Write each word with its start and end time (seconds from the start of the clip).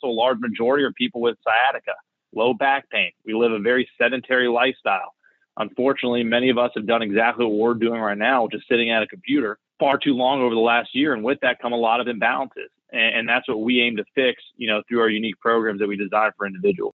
So 0.00 0.08
a 0.08 0.10
large 0.10 0.38
majority 0.38 0.84
are 0.84 0.92
people 0.92 1.20
with 1.20 1.36
sciatica, 1.44 1.92
low 2.34 2.54
back 2.54 2.88
pain. 2.90 3.12
We 3.24 3.34
live 3.34 3.52
a 3.52 3.58
very 3.58 3.88
sedentary 3.98 4.48
lifestyle. 4.48 5.14
Unfortunately, 5.56 6.22
many 6.22 6.48
of 6.48 6.58
us 6.58 6.70
have 6.74 6.86
done 6.86 7.02
exactly 7.02 7.44
what 7.44 7.54
we're 7.54 7.74
doing 7.74 8.00
right 8.00 8.16
now, 8.16 8.48
is 8.52 8.62
sitting 8.68 8.90
at 8.90 9.02
a 9.02 9.06
computer 9.06 9.58
far 9.78 9.98
too 9.98 10.14
long 10.14 10.40
over 10.40 10.54
the 10.54 10.60
last 10.60 10.94
year. 10.94 11.12
And 11.12 11.24
with 11.24 11.40
that 11.40 11.60
come 11.60 11.72
a 11.72 11.76
lot 11.76 12.00
of 12.00 12.06
imbalances. 12.06 12.70
And, 12.92 13.18
and 13.18 13.28
that's 13.28 13.48
what 13.48 13.60
we 13.60 13.80
aim 13.80 13.96
to 13.96 14.04
fix, 14.14 14.42
you 14.56 14.68
know, 14.68 14.82
through 14.88 15.00
our 15.00 15.08
unique 15.08 15.38
programs 15.40 15.80
that 15.80 15.88
we 15.88 15.96
design 15.96 16.30
for 16.36 16.46
individuals. 16.46 16.94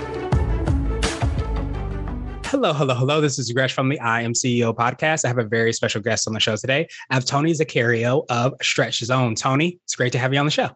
Hello, 2.51 2.73
hello, 2.73 2.93
hello. 2.93 3.21
This 3.21 3.39
is 3.39 3.49
Gresh 3.53 3.71
from 3.71 3.87
the 3.87 3.97
I 4.01 4.23
Am 4.23 4.33
CEO 4.33 4.75
podcast. 4.75 5.23
I 5.23 5.29
have 5.29 5.37
a 5.37 5.45
very 5.45 5.71
special 5.71 6.01
guest 6.01 6.27
on 6.27 6.33
the 6.33 6.39
show 6.41 6.57
today. 6.57 6.85
I 7.09 7.13
have 7.13 7.23
Tony 7.23 7.53
Zaccario 7.53 8.25
of 8.29 8.55
Stretch 8.61 8.99
Zone. 8.99 9.35
Tony, 9.35 9.79
it's 9.85 9.95
great 9.95 10.11
to 10.11 10.19
have 10.19 10.33
you 10.33 10.39
on 10.41 10.47
the 10.47 10.51
show. 10.51 10.67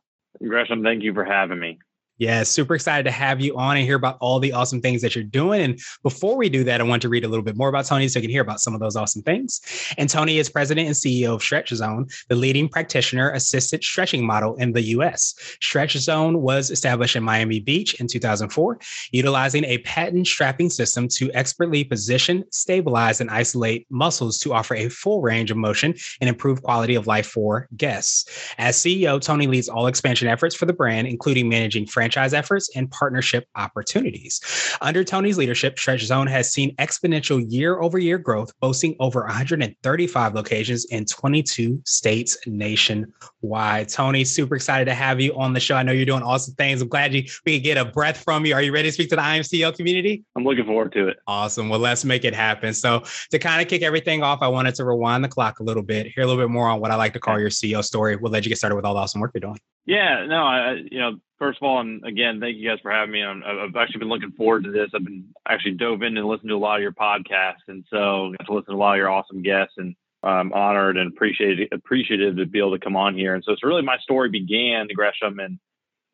Gresham, 0.42 0.84
thank 0.84 1.04
you 1.04 1.14
for 1.14 1.26
having 1.26 1.60
me. 1.60 1.78
Yeah, 2.18 2.44
super 2.44 2.76
excited 2.76 3.04
to 3.04 3.12
have 3.12 3.42
you 3.42 3.58
on 3.58 3.76
and 3.76 3.86
hear 3.86 3.98
about 3.98 4.18
all 4.22 4.40
the 4.40 4.54
awesome 4.54 4.82
things 4.82 5.02
that 5.02 5.16
you're 5.16 5.24
doing. 5.26 5.62
And 5.62 5.80
before 6.02 6.38
we 6.38 6.48
do 6.48 6.64
that, 6.64 6.80
I 6.80 6.84
want 6.86 7.02
to 7.02 7.10
read 7.10 7.26
a 7.26 7.28
little 7.28 7.44
bit 7.44 7.58
more 7.58 7.68
about 7.68 7.86
Tony 7.86 8.08
so 8.08 8.20
you 8.20 8.24
can 8.24 8.32
hear 8.32 8.42
about 8.42 8.62
some 8.62 8.74
of 8.74 8.80
those 8.80 8.96
awesome 8.96 9.22
things. 9.22 9.60
And 9.98 10.10
Tony 10.10 10.38
is 10.38 10.50
president 10.50 10.88
and 10.88 10.96
CEO 10.96 11.36
of 11.36 11.44
Stretch 11.44 11.72
Zone, 11.72 12.08
the 12.30 12.36
leading 12.36 12.70
practitioner 12.70 13.32
assisted 13.32 13.84
stretching 13.84 14.26
model 14.26 14.56
in 14.56 14.72
the 14.72 14.82
US. 14.84 15.36
Stretch 15.62 15.98
Zone 15.98 16.42
was 16.42 16.72
established 16.72 17.18
in 17.18 17.24
Miami 17.24 17.60
Beach 17.60 18.00
in 18.00 18.08
2004, 18.08 18.80
utilizing 19.12 19.66
a 19.66 19.80
patent 19.80 20.26
strapping 20.26 20.70
system 20.70 21.10
to 21.10 21.30
expertly 21.34 21.84
position, 21.84 22.46
stabilize, 22.50 23.20
and 23.20 23.30
isolate 23.30 23.88
muscles 23.90 24.38
to 24.40 24.54
offer 24.54 24.76
a 24.76 24.88
full 24.88 25.22
range 25.22 25.52
of 25.52 25.58
motion 25.58 25.94
and 26.22 26.30
improve 26.30 26.64
quality 26.64 26.96
of 26.96 27.08
life 27.08 27.28
for 27.28 27.68
guests. 27.76 28.54
As 28.58 28.78
CEO, 28.78 29.20
Tony 29.20 29.48
leads 29.48 29.68
all 29.68 29.88
expansion 29.88 30.30
efforts 30.30 30.56
for 30.56 30.66
the 30.66 30.72
brand, 30.72 31.08
including 31.08 31.50
managing 31.50 31.86
franchise 31.86 32.05
efforts 32.16 32.70
and 32.76 32.90
partnership 32.92 33.46
opportunities. 33.56 34.42
Under 34.82 35.04
Tony's 35.04 35.38
leadership, 35.38 35.78
Stretch 35.80 36.04
Zone 36.04 36.28
has 36.28 36.52
seen 36.52 36.76
exponential 36.78 37.44
year 37.50 37.80
over 37.80 37.98
year 37.98 38.18
growth, 38.18 38.52
boasting 38.60 38.96
over 39.00 39.22
135 39.22 40.34
locations 40.34 40.86
in 40.86 41.06
22 41.06 41.82
states 41.86 42.38
nationwide. 42.46 43.90
Tony, 43.90 44.24
super 44.24 44.56
excited 44.56 44.86
to 44.86 44.94
have 44.94 45.20
you 45.20 45.36
on 45.36 45.54
the 45.54 45.60
show. 45.60 45.76
I 45.76 45.84
know 45.84 45.92
you're 45.92 46.06
doing 46.06 46.24
awesome 46.24 46.54
things. 46.56 46.82
I'm 46.82 46.88
glad 46.88 47.14
you 47.14 47.24
we 47.46 47.58
could 47.58 47.64
get 47.64 47.78
a 47.78 47.86
breath 47.86 48.24
from 48.24 48.46
you. 48.46 48.54
Are 48.54 48.62
you 48.62 48.72
ready 48.72 48.90
to 48.90 48.94
speak 48.94 49.10
to 49.10 49.16
the 49.16 49.22
I 49.22 49.36
Am 49.36 49.44
CEO 49.44 49.76
community? 49.76 50.24
I'm 50.36 50.44
looking 50.44 50.66
forward 50.66 50.92
to 50.94 51.08
it. 51.08 51.18
Awesome. 51.28 51.70
Well, 51.70 51.80
let's 51.80 52.06
make 52.06 52.26
it 52.26 52.34
happen. 52.34 52.74
So, 52.74 53.04
to 53.32 53.40
kind 53.40 53.62
of 53.62 53.68
kick 53.68 53.82
everything 53.82 54.24
off, 54.24 54.40
I 54.42 54.48
wanted 54.48 54.76
to 54.76 54.86
rewind 54.86 55.24
the 55.24 55.30
clock 55.30 55.60
a 55.60 55.64
little 55.64 55.84
bit, 55.84 56.08
hear 56.08 56.24
a 56.24 56.28
little 56.28 56.42
bit 56.42 56.50
more 56.50 56.68
on 56.68 56.80
what 56.80 56.92
I 56.92 56.96
like 56.96 57.14
to 57.14 57.20
call 57.20 57.40
your 57.40 57.50
CEO 57.50 57.84
story. 57.84 58.16
We'll 58.16 58.32
let 58.32 58.46
you 58.46 58.50
get 58.50 58.58
started 58.58 58.76
with 58.76 58.86
all 58.86 58.94
the 58.94 59.00
awesome 59.00 59.22
work 59.22 59.32
you're 59.34 59.42
doing. 59.42 59.60
Yeah, 59.86 60.26
no, 60.26 60.44
I, 60.44 60.82
you 60.92 61.00
know, 61.00 61.18
first 61.46 61.60
of 61.62 61.68
all, 61.68 61.80
and 61.80 62.04
again, 62.06 62.40
thank 62.40 62.58
you 62.58 62.68
guys 62.68 62.80
for 62.82 62.92
having 62.92 63.12
me. 63.12 63.24
i 63.24 63.62
have 63.62 63.76
actually 63.76 64.00
been 64.00 64.10
looking 64.10 64.32
forward 64.32 64.64
to 64.64 64.72
this. 64.72 64.90
I've 64.96 65.04
been 65.04 65.26
actually 65.48 65.74
dove 65.74 66.02
in 66.02 66.18
and 66.18 66.28
listened 66.28 66.50
to 66.50 66.56
a 66.56 66.58
lot 66.58 66.78
of 66.78 66.82
your 66.82 66.92
podcasts, 66.92 67.68
and 67.68 67.86
so 67.92 68.34
got 68.40 68.48
to 68.48 68.54
listen 68.54 68.72
to 68.72 68.78
a 68.78 68.82
lot 68.82 68.94
of 68.94 68.98
your 68.98 69.12
awesome 69.12 69.44
guests, 69.44 69.76
and 69.78 69.96
I'm 70.24 70.52
honored 70.54 70.98
and 70.98 71.14
appreciated 71.14 71.70
appreciative 71.72 72.38
to 72.38 72.48
be 72.48 72.58
able 72.58 72.76
to 72.76 72.84
come 72.84 72.96
on 72.96 73.16
here. 73.16 73.36
And 73.36 73.44
so 73.44 73.52
it's 73.52 73.64
really 73.64 73.84
my 73.84 74.00
story 74.00 74.28
began, 74.30 74.88
Gresham, 74.96 75.40
and 75.40 75.60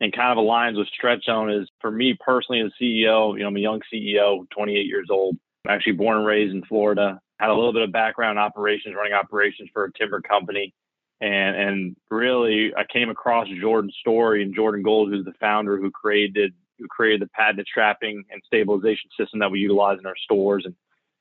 and 0.01 0.11
kind 0.11 0.37
of 0.37 0.43
aligns 0.43 0.77
with 0.77 0.89
Stretch 0.89 1.23
Zone 1.23 1.49
is 1.49 1.69
for 1.79 1.91
me 1.91 2.17
personally 2.19 2.61
as 2.61 2.71
CEO. 2.81 3.33
You 3.33 3.43
know, 3.43 3.47
I'm 3.47 3.55
a 3.55 3.59
young 3.59 3.79
CEO, 3.93 4.49
28 4.49 4.85
years 4.85 5.07
old. 5.09 5.37
I'm 5.65 5.75
actually 5.75 5.93
born 5.93 6.17
and 6.17 6.25
raised 6.25 6.53
in 6.53 6.65
Florida. 6.65 7.21
Had 7.39 7.51
a 7.51 7.55
little 7.55 7.71
bit 7.71 7.83
of 7.83 7.93
background 7.93 8.37
in 8.37 8.43
operations, 8.43 8.95
running 8.97 9.13
operations 9.13 9.69
for 9.71 9.85
a 9.85 9.93
timber 9.93 10.19
company 10.19 10.73
and 11.21 11.55
and 11.55 11.95
really 12.09 12.73
I 12.75 12.83
came 12.91 13.09
across 13.09 13.47
Jordan's 13.59 13.95
story 13.99 14.43
and 14.43 14.55
Jordan 14.55 14.83
Gold, 14.83 15.09
who's 15.09 15.25
the 15.25 15.33
founder 15.39 15.77
who 15.77 15.91
created 15.91 16.53
who 16.79 16.87
created 16.87 17.21
the 17.21 17.29
patented 17.35 17.67
strapping 17.69 18.23
and 18.31 18.41
stabilization 18.45 19.09
system 19.17 19.39
that 19.39 19.51
we 19.51 19.59
utilize 19.59 19.99
in 19.99 20.05
our 20.05 20.17
stores 20.17 20.63
and 20.65 20.75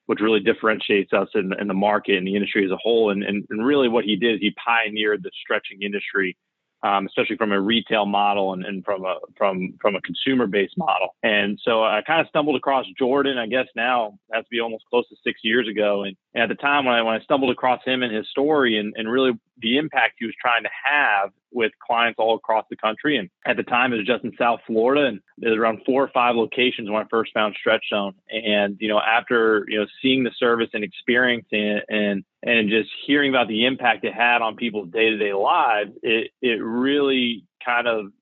which 0.07 0.21
really 0.21 0.41
differentiates 0.41 1.13
us 1.13 1.29
in, 1.35 1.53
in 1.61 1.69
the 1.69 1.75
market 1.75 2.17
and 2.17 2.27
the 2.27 2.35
industry 2.35 2.65
as 2.65 2.71
a 2.73 2.77
whole. 2.83 3.11
And, 3.11 3.23
and, 3.23 3.45
and 3.49 3.65
really 3.65 3.89
what 3.89 4.05
he 4.05 4.17
did 4.17 4.41
he 4.41 4.53
pioneered 4.53 5.23
the 5.23 5.31
stretching 5.45 5.83
industry 5.83 6.37
um, 6.83 7.07
especially 7.07 7.37
from 7.37 7.53
a 7.53 7.61
retail 7.61 8.07
model 8.07 8.53
and, 8.55 8.65
and 8.65 8.85
from 8.85 9.05
a 9.05 9.17
from 9.37 9.75
from 9.81 9.97
a 9.97 10.01
consumer 10.01 10.47
based 10.47 10.79
model. 10.79 11.15
And 11.23 11.59
so 11.63 11.85
I 11.85 12.01
kind 12.07 12.21
of 12.21 12.29
stumbled 12.29 12.57
across 12.57 12.87
Jordan. 12.99 13.39
I 13.39 13.47
guess 13.47 13.67
now 13.77 14.19
has 14.33 14.45
to 14.45 14.51
be 14.51 14.61
almost 14.61 14.85
close 14.89 15.09
to 15.09 15.17
six 15.23 15.41
years 15.43 15.69
ago. 15.69 16.05
And, 16.05 16.17
and 16.35 16.43
at 16.43 16.49
the 16.49 16.55
time 16.55 16.85
when 16.85 16.95
I 16.95 17.03
when 17.03 17.15
I 17.15 17.21
stumbled 17.21 17.51
across 17.51 17.81
him 17.85 18.03
and 18.03 18.15
his 18.15 18.29
story 18.29 18.79
and, 18.79 18.95
and 18.97 19.11
really 19.11 19.33
the 19.59 19.79
impact 19.79 20.15
he 20.19 20.27
was 20.27 20.35
trying 20.41 20.63
to 20.63 20.71
have 20.85 21.31
with 21.53 21.73
clients 21.85 22.19
all 22.19 22.37
across 22.37 22.65
the 22.71 22.77
country. 22.77 23.17
And 23.17 23.29
at 23.45 23.57
the 23.57 23.63
time, 23.63 23.93
it 23.93 23.97
was 23.97 24.07
just 24.07 24.25
in 24.25 24.33
South 24.39 24.61
Florida, 24.67 25.07
and 25.07 25.21
there 25.39 25.51
was 25.51 25.59
around 25.59 25.81
four 25.85 26.03
or 26.03 26.11
five 26.15 26.37
locations 26.37 26.89
when 26.89 27.03
I 27.03 27.07
first 27.11 27.33
found 27.35 27.57
Stretch 27.59 27.85
Zone. 27.91 28.15
And 28.31 28.77
you 28.81 28.89
know, 28.89 29.01
after 29.01 29.65
you 29.69 29.81
know 29.81 29.87
seeing 30.01 30.25
the 30.25 30.31
service 30.39 30.71
and 30.73 30.85
experiencing 30.85 31.63
it, 31.63 31.85
and 31.89 32.25
and 32.43 32.71
just 32.71 32.91
hearing 33.07 33.31
about 33.31 33.49
the 33.49 33.67
impact 33.67 34.05
it 34.05 34.15
had 34.15 34.43
on 34.43 34.57
people's 34.57 34.91
day 34.91 35.11
to 35.11 35.19
day 35.19 35.33
lives, 35.33 35.91
it 36.03 36.31
it 36.41 36.63
really 36.63 37.45
kind 37.65 37.89
of 37.89 38.13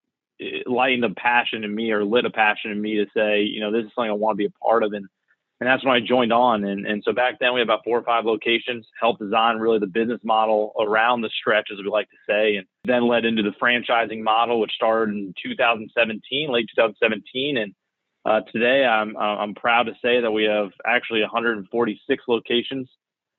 lightened 0.66 1.04
a 1.04 1.10
passion 1.10 1.64
in 1.64 1.74
me 1.74 1.90
or 1.90 2.04
lit 2.04 2.24
a 2.24 2.30
passion 2.30 2.70
in 2.70 2.80
me 2.80 2.96
to 2.96 3.06
say, 3.14 3.42
you 3.42 3.60
know, 3.60 3.72
this 3.72 3.84
is 3.84 3.90
something 3.94 4.10
I 4.10 4.14
want 4.14 4.34
to 4.34 4.38
be 4.38 4.46
a 4.46 4.64
part 4.64 4.84
of. 4.84 4.92
And 4.92 5.08
and 5.60 5.68
that's 5.68 5.84
when 5.84 5.94
I 5.94 6.00
joined 6.00 6.32
on. 6.32 6.64
And, 6.64 6.86
and 6.86 7.02
so 7.04 7.12
back 7.12 7.38
then 7.40 7.52
we 7.52 7.60
had 7.60 7.66
about 7.66 7.84
four 7.84 7.98
or 7.98 8.04
five 8.04 8.24
locations, 8.24 8.86
helped 9.00 9.20
design 9.20 9.56
really 9.56 9.80
the 9.80 9.88
business 9.88 10.20
model 10.22 10.72
around 10.78 11.22
the 11.22 11.30
stretch, 11.40 11.68
as 11.72 11.78
we 11.78 11.90
like 11.90 12.08
to 12.10 12.16
say, 12.28 12.56
and 12.56 12.66
then 12.84 13.08
led 13.08 13.24
into 13.24 13.42
the 13.42 13.52
franchising 13.60 14.22
model, 14.22 14.60
which 14.60 14.72
started 14.72 15.14
in 15.14 15.34
2017, 15.42 16.52
late 16.52 16.66
2017. 16.76 17.56
And 17.56 17.74
uh, 18.24 18.40
today 18.52 18.84
I'm, 18.84 19.16
I'm 19.16 19.54
proud 19.54 19.84
to 19.84 19.94
say 20.00 20.20
that 20.20 20.30
we 20.30 20.44
have 20.44 20.70
actually 20.86 21.22
146 21.22 22.24
locations. 22.28 22.88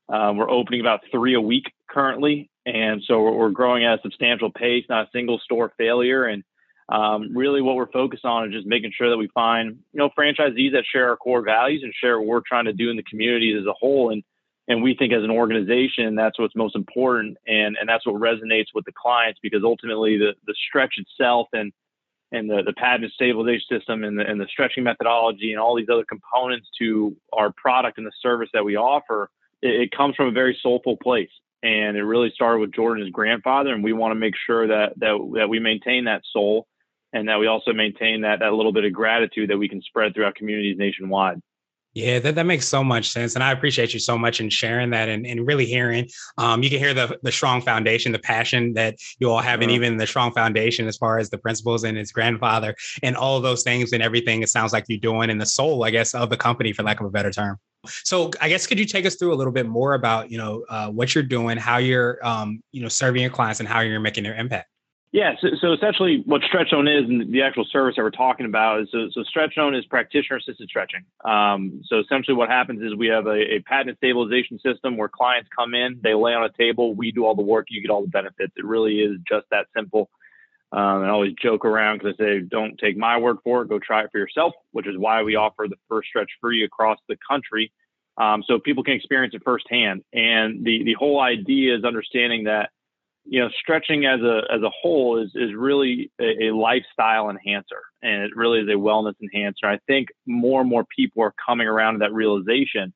Um, 0.10 0.38
we're 0.38 0.50
opening 0.50 0.82
about 0.82 1.02
three 1.12 1.36
a 1.36 1.42
week 1.42 1.72
currently. 1.90 2.50
And 2.66 3.02
so 3.06 3.22
we're, 3.22 3.32
we're 3.32 3.50
growing 3.50 3.86
at 3.86 4.00
a 4.00 4.02
substantial 4.02 4.52
pace, 4.52 4.84
not 4.90 5.08
a 5.08 5.10
single 5.14 5.40
store 5.40 5.72
failure. 5.78 6.26
And 6.26 6.44
um, 6.90 7.36
really, 7.36 7.62
what 7.62 7.76
we're 7.76 7.92
focused 7.92 8.26
on 8.26 8.48
is 8.48 8.54
just 8.54 8.68
making 8.68 8.92
sure 8.98 9.12
that 9.12 9.18
we 9.18 9.30
find, 9.34 9.78
you 9.94 10.00
know, 10.00 10.10
franchisees 10.18 10.72
that 10.72 10.86
share 10.92 11.10
our 11.10 11.18
core 11.18 11.44
values 11.44 11.82
and 11.84 11.94
share 11.94 12.20
what 12.20 12.28
we're 12.28 12.42
trying 12.46 12.66
to 12.66 12.74
do 12.74 12.90
in 12.90 12.98
the 12.98 13.04
communities 13.04 13.58
as 13.60 13.68
a 13.68 13.74
whole. 13.74 14.12
And 14.12 14.24
and 14.68 14.84
we 14.84 14.96
think 14.96 15.14
as 15.14 15.24
an 15.24 15.32
organization, 15.32 16.16
that's 16.16 16.38
what's 16.40 16.56
most 16.56 16.76
important, 16.76 17.38
and 17.48 17.78
and 17.80 17.88
that's 17.88 18.08
what 18.08 18.16
resonates 18.16 18.68
with 18.74 18.86
the 18.86 18.92
clients 18.92 19.40
because 19.42 19.62
ultimately 19.64 20.18
the 20.18 20.34
the 20.48 20.56
stretch 20.68 20.96
itself 20.98 21.48
and 21.54 21.72
and 22.32 22.50
the 22.50 22.64
the 22.66 22.74
patented 22.74 23.12
stabilization 23.12 23.66
system 23.70 24.04
and 24.04 24.18
the 24.18 24.26
and 24.26 24.42
the 24.42 24.48
stretching 24.48 24.84
methodology 24.84 25.52
and 25.52 25.60
all 25.60 25.76
these 25.76 25.90
other 25.92 26.06
components 26.06 26.68
to 26.80 27.16
our 27.34 27.52
product 27.52 28.00
and 28.00 28.08
the 28.08 28.12
service 28.20 28.50
that 28.54 28.66
we 28.66 28.76
offer, 28.76 29.30
it, 29.62 29.82
it 29.82 29.92
comes 29.92 30.16
from 30.16 30.28
a 30.28 30.32
very 30.32 30.58
soulful 30.60 30.98
place 30.98 31.30
and 31.62 31.98
it 31.98 32.04
really 32.04 32.32
started 32.34 32.60
with 32.60 32.74
Jordan's 32.74 33.12
grandfather, 33.12 33.74
and 33.74 33.84
we 33.84 33.94
want 33.94 34.12
to 34.12 34.16
make 34.16 34.34
sure 34.48 34.68
that 34.68 34.94
that 34.98 35.32
that 35.36 35.50
we 35.50 35.60
maintain 35.60 36.06
that 36.06 36.24
soul 36.34 36.66
and 37.14 37.28
that 37.28 37.40
we 37.40 37.48
also 37.48 37.74
maintain 37.74 38.22
that 38.22 38.40
that 38.40 38.54
little 38.54 38.74
bit 38.74 38.86
of 38.86 38.94
gratitude 38.94 39.50
that 39.50 39.58
we 39.58 39.70
can 39.70 39.82
spread 39.82 40.14
throughout 40.14 40.36
communities 40.36 40.78
nationwide. 40.78 41.42
Yeah, 41.94 42.20
that, 42.20 42.36
that 42.36 42.46
makes 42.46 42.68
so 42.68 42.84
much 42.84 43.10
sense. 43.10 43.34
And 43.34 43.44
I 43.44 43.52
appreciate 43.52 43.94
you 43.94 44.00
so 44.00 44.16
much 44.16 44.40
in 44.40 44.50
sharing 44.50 44.92
that 44.92 45.10
and, 45.10 45.26
and 45.26 45.48
really 45.48 45.66
hearing. 45.66 46.08
Um, 46.38 46.62
you 46.62 46.70
can 46.70 46.78
hear 46.78 46.94
the 46.94 47.18
the 47.24 47.32
strong 47.32 47.62
foundation, 47.62 48.12
the 48.12 48.20
passion 48.20 48.74
that 48.74 48.96
you 49.18 49.32
all 49.32 49.40
have, 49.40 49.62
and 49.62 49.72
uh-huh. 49.72 49.76
even 49.76 49.98
the 49.98 50.06
strong 50.06 50.32
foundation 50.32 50.88
as 50.88 50.98
far 50.98 51.18
as 51.18 51.30
the 51.30 51.40
principles 51.40 51.84
and 51.84 51.98
his 51.98 52.12
grandfather 52.12 52.76
and 53.02 53.16
all 53.16 53.42
those 53.42 53.64
things 53.64 53.92
and 53.92 54.04
everything 54.04 54.44
it 54.44 54.50
sounds 54.50 54.72
like 54.72 54.86
you're 54.88 55.00
doing 55.00 55.32
and 55.32 55.42
the 55.42 55.48
soul, 55.48 55.84
I 55.84 55.90
guess, 55.90 56.14
of 56.14 56.30
the 56.30 56.38
company, 56.38 56.74
for 56.74 56.84
lack 56.84 57.00
of 57.00 57.08
a 57.08 57.10
better 57.10 57.32
term. 57.32 57.58
So 57.88 58.30
I 58.40 58.50
guess 58.50 58.68
could 58.68 58.78
you 58.78 58.86
take 58.86 59.06
us 59.06 59.16
through 59.16 59.34
a 59.34 59.36
little 59.36 59.54
bit 59.54 59.66
more 59.66 59.94
about, 59.94 60.30
you 60.30 60.38
know, 60.38 60.66
uh, 60.70 60.90
what 60.90 61.16
you're 61.16 61.24
doing, 61.24 61.58
how 61.58 61.78
you're 61.78 62.20
um, 62.26 62.62
you 62.72 62.82
know, 62.82 62.90
serving 62.90 63.22
your 63.22 63.32
clients 63.32 63.62
and 63.62 63.68
how 63.68 63.80
you're 63.80 64.00
making 64.00 64.26
their 64.26 64.36
impact? 64.36 64.68
Yeah, 65.12 65.34
so, 65.42 65.48
so, 65.60 65.74
essentially 65.74 66.22
what 66.28 66.44
Stretch 66.44 66.70
Zone 66.70 66.88
is 66.88 67.06
and 67.06 67.34
the 67.34 67.42
actual 67.42 67.66
service 67.72 67.96
that 67.96 68.04
we're 68.04 68.12
talking 68.12 68.46
about 68.46 68.82
is 68.82 68.90
so, 68.92 69.08
so 69.12 69.24
Stretch 69.24 69.54
is 69.58 69.86
practitioner 69.86 70.38
assisted 70.38 70.70
stretching. 70.70 71.04
Um, 71.26 71.82
so 71.86 71.98
essentially 71.98 72.38
what 72.38 72.50
happens 72.50 72.84
is 72.84 72.96
we 72.96 73.08
have 73.08 73.26
a, 73.26 73.56
a 73.56 73.64
stabilization 73.96 74.60
system 74.60 74.98
where 74.98 75.10
clients 75.10 75.50
come 75.58 75.74
in, 75.74 76.00
they 76.04 76.14
lay 76.14 76.34
on 76.36 76.44
a 76.44 76.52
table, 76.52 76.94
we 76.94 77.12
do 77.12 77.26
all 77.26 77.36
the 77.36 77.42
work, 77.42 77.68
you 77.72 77.82
get 77.82 77.90
all 77.90 78.04
the 78.04 78.08
benefits. 78.08 78.54
It 78.56 78.66
really 78.66 79.00
is 79.00 79.18
just 79.28 79.48
that 79.50 79.66
simple. 79.76 80.12
Um, 80.72 80.98
and 80.98 81.06
I 81.06 81.10
always 81.10 81.34
joke 81.42 81.66
around 81.66 81.98
because 81.98 82.14
I 82.20 82.24
say, 82.24 82.40
don't 82.42 82.78
take 82.78 82.96
my 82.96 83.18
word 83.18 83.38
for 83.44 83.64
it, 83.64 83.70
go 83.70 83.80
try 83.80 84.04
it 84.04 84.10
for 84.12 84.20
yourself, 84.20 84.54
which 84.74 84.86
is 84.86 84.96
why 84.96 85.24
we 85.24 85.36
offer 85.36 85.66
the 85.68 85.78
first 85.88 86.10
stretch 86.10 86.30
free 86.40 86.64
across 86.64 87.00
the 87.08 87.18
country. 87.28 87.72
Um, 88.18 88.44
so 88.46 88.60
people 88.60 88.84
can 88.84 88.94
experience 88.94 89.34
it 89.34 89.42
firsthand. 89.44 90.04
And 90.14 90.64
the, 90.64 90.84
the 90.84 90.94
whole 90.94 91.20
idea 91.20 91.76
is 91.76 91.84
understanding 91.84 92.44
that, 92.44 92.70
you 93.30 93.40
know, 93.40 93.50
stretching 93.60 94.06
as 94.06 94.22
a, 94.22 94.42
as 94.52 94.62
a 94.62 94.70
whole 94.70 95.22
is, 95.22 95.32
is 95.36 95.54
really 95.56 96.12
a, 96.20 96.48
a 96.48 96.56
lifestyle 96.56 97.30
enhancer 97.30 97.82
and 98.02 98.24
it 98.24 98.36
really 98.36 98.60
is 98.60 98.68
a 98.68 98.78
wellness 98.78 99.14
enhancer. 99.22 99.68
I 99.68 99.80
think 99.88 100.10
more 100.26 100.62
and 100.62 100.70
more 100.70 100.86
people 100.96 101.24
are 101.24 101.34
coming 101.46 101.68
around 101.68 101.94
to 101.94 102.00
that 102.00 102.14
realization. 102.14 102.94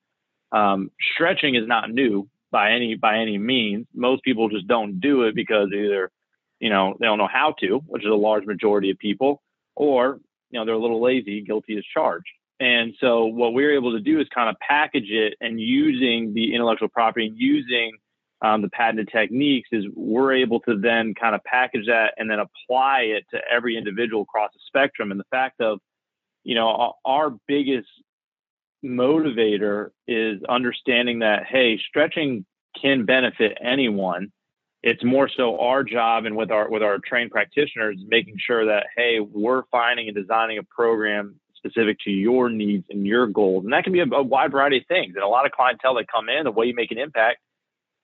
Um, 0.51 0.91
stretching 1.13 1.55
is 1.55 1.67
not 1.67 1.91
new 1.91 2.27
by 2.51 2.71
any, 2.71 2.95
by 2.95 3.17
any 3.17 3.37
means. 3.37 3.87
Most 3.93 4.23
people 4.23 4.49
just 4.49 4.67
don't 4.67 4.99
do 4.99 5.23
it 5.23 5.35
because 5.35 5.69
either 5.73 6.11
you 6.63 6.69
know, 6.69 6.95
they 6.97 7.05
don't 7.05 7.17
know 7.17 7.27
how 7.27 7.53
to, 7.59 7.81
which 7.87 8.05
is 8.05 8.09
a 8.09 8.15
large 8.15 8.45
majority 8.45 8.89
of 8.89 8.97
people, 8.97 9.43
or, 9.75 10.21
you 10.49 10.57
know, 10.57 10.65
they're 10.65 10.75
a 10.75 10.79
little 10.79 11.01
lazy, 11.01 11.41
guilty 11.41 11.77
as 11.77 11.83
charged. 11.93 12.29
And 12.61 12.93
so 13.01 13.25
what 13.25 13.53
we're 13.53 13.73
able 13.73 13.91
to 13.91 13.99
do 13.99 14.21
is 14.21 14.27
kind 14.33 14.49
of 14.49 14.55
package 14.65 15.09
it 15.09 15.33
and 15.41 15.59
using 15.59 16.33
the 16.33 16.55
intellectual 16.55 16.87
property 16.87 17.27
and 17.27 17.35
using 17.37 17.91
um, 18.43 18.61
the 18.61 18.69
patented 18.69 19.09
techniques 19.09 19.69
is 19.71 19.85
we're 19.95 20.33
able 20.33 20.59
to 20.61 20.77
then 20.77 21.13
kind 21.13 21.33
of 21.33 21.41
package 21.45 21.85
that 21.87 22.13
and 22.17 22.29
then 22.29 22.39
apply 22.39 23.01
it 23.01 23.25
to 23.31 23.39
every 23.49 23.77
individual 23.77 24.23
across 24.23 24.51
the 24.53 24.59
spectrum. 24.67 25.11
And 25.11 25.19
the 25.19 25.25
fact 25.31 25.61
of, 25.61 25.79
you 26.43 26.53
know, 26.53 26.93
our 27.05 27.33
biggest 27.47 27.87
motivator 28.83 29.91
is 30.07 30.43
understanding 30.49 31.19
that, 31.19 31.45
hey, 31.45 31.79
stretching 31.87 32.45
can 32.79 33.05
benefit 33.05 33.57
anyone. 33.63 34.29
It's 34.81 35.05
more 35.05 35.29
so 35.29 35.61
our 35.61 35.85
job 35.85 36.25
and 36.25 36.35
with 36.35 36.51
our 36.51 36.69
with 36.69 36.83
our 36.83 36.99
trained 36.99 37.31
practitioners 37.31 37.97
making 38.05 38.35
sure 38.37 38.65
that 38.65 38.87
hey 38.97 39.21
we're 39.21 39.63
finding 39.71 40.09
and 40.09 40.17
designing 40.17 40.57
a 40.57 40.63
program 40.63 41.39
specific 41.55 41.97
to 41.99 42.11
your 42.11 42.49
needs 42.49 42.83
and 42.89 43.07
your 43.07 43.27
goals. 43.27 43.63
And 43.63 43.71
that 43.71 43.85
can 43.85 43.93
be 43.93 44.01
a, 44.01 44.05
a, 44.05 44.21
wide 44.21 44.51
variety 44.51 44.79
of 44.79 44.83
things. 44.87 45.13
And 45.15 45.23
a 45.23 45.27
lot 45.27 45.45
of 45.45 45.53
clientele 45.53 45.95
that 45.95 46.07
come 46.13 46.27
in 46.27 46.43
the 46.43 46.51
way 46.51 46.65
you 46.65 46.75
make 46.75 46.91
an 46.91 46.97
impact 46.97 47.37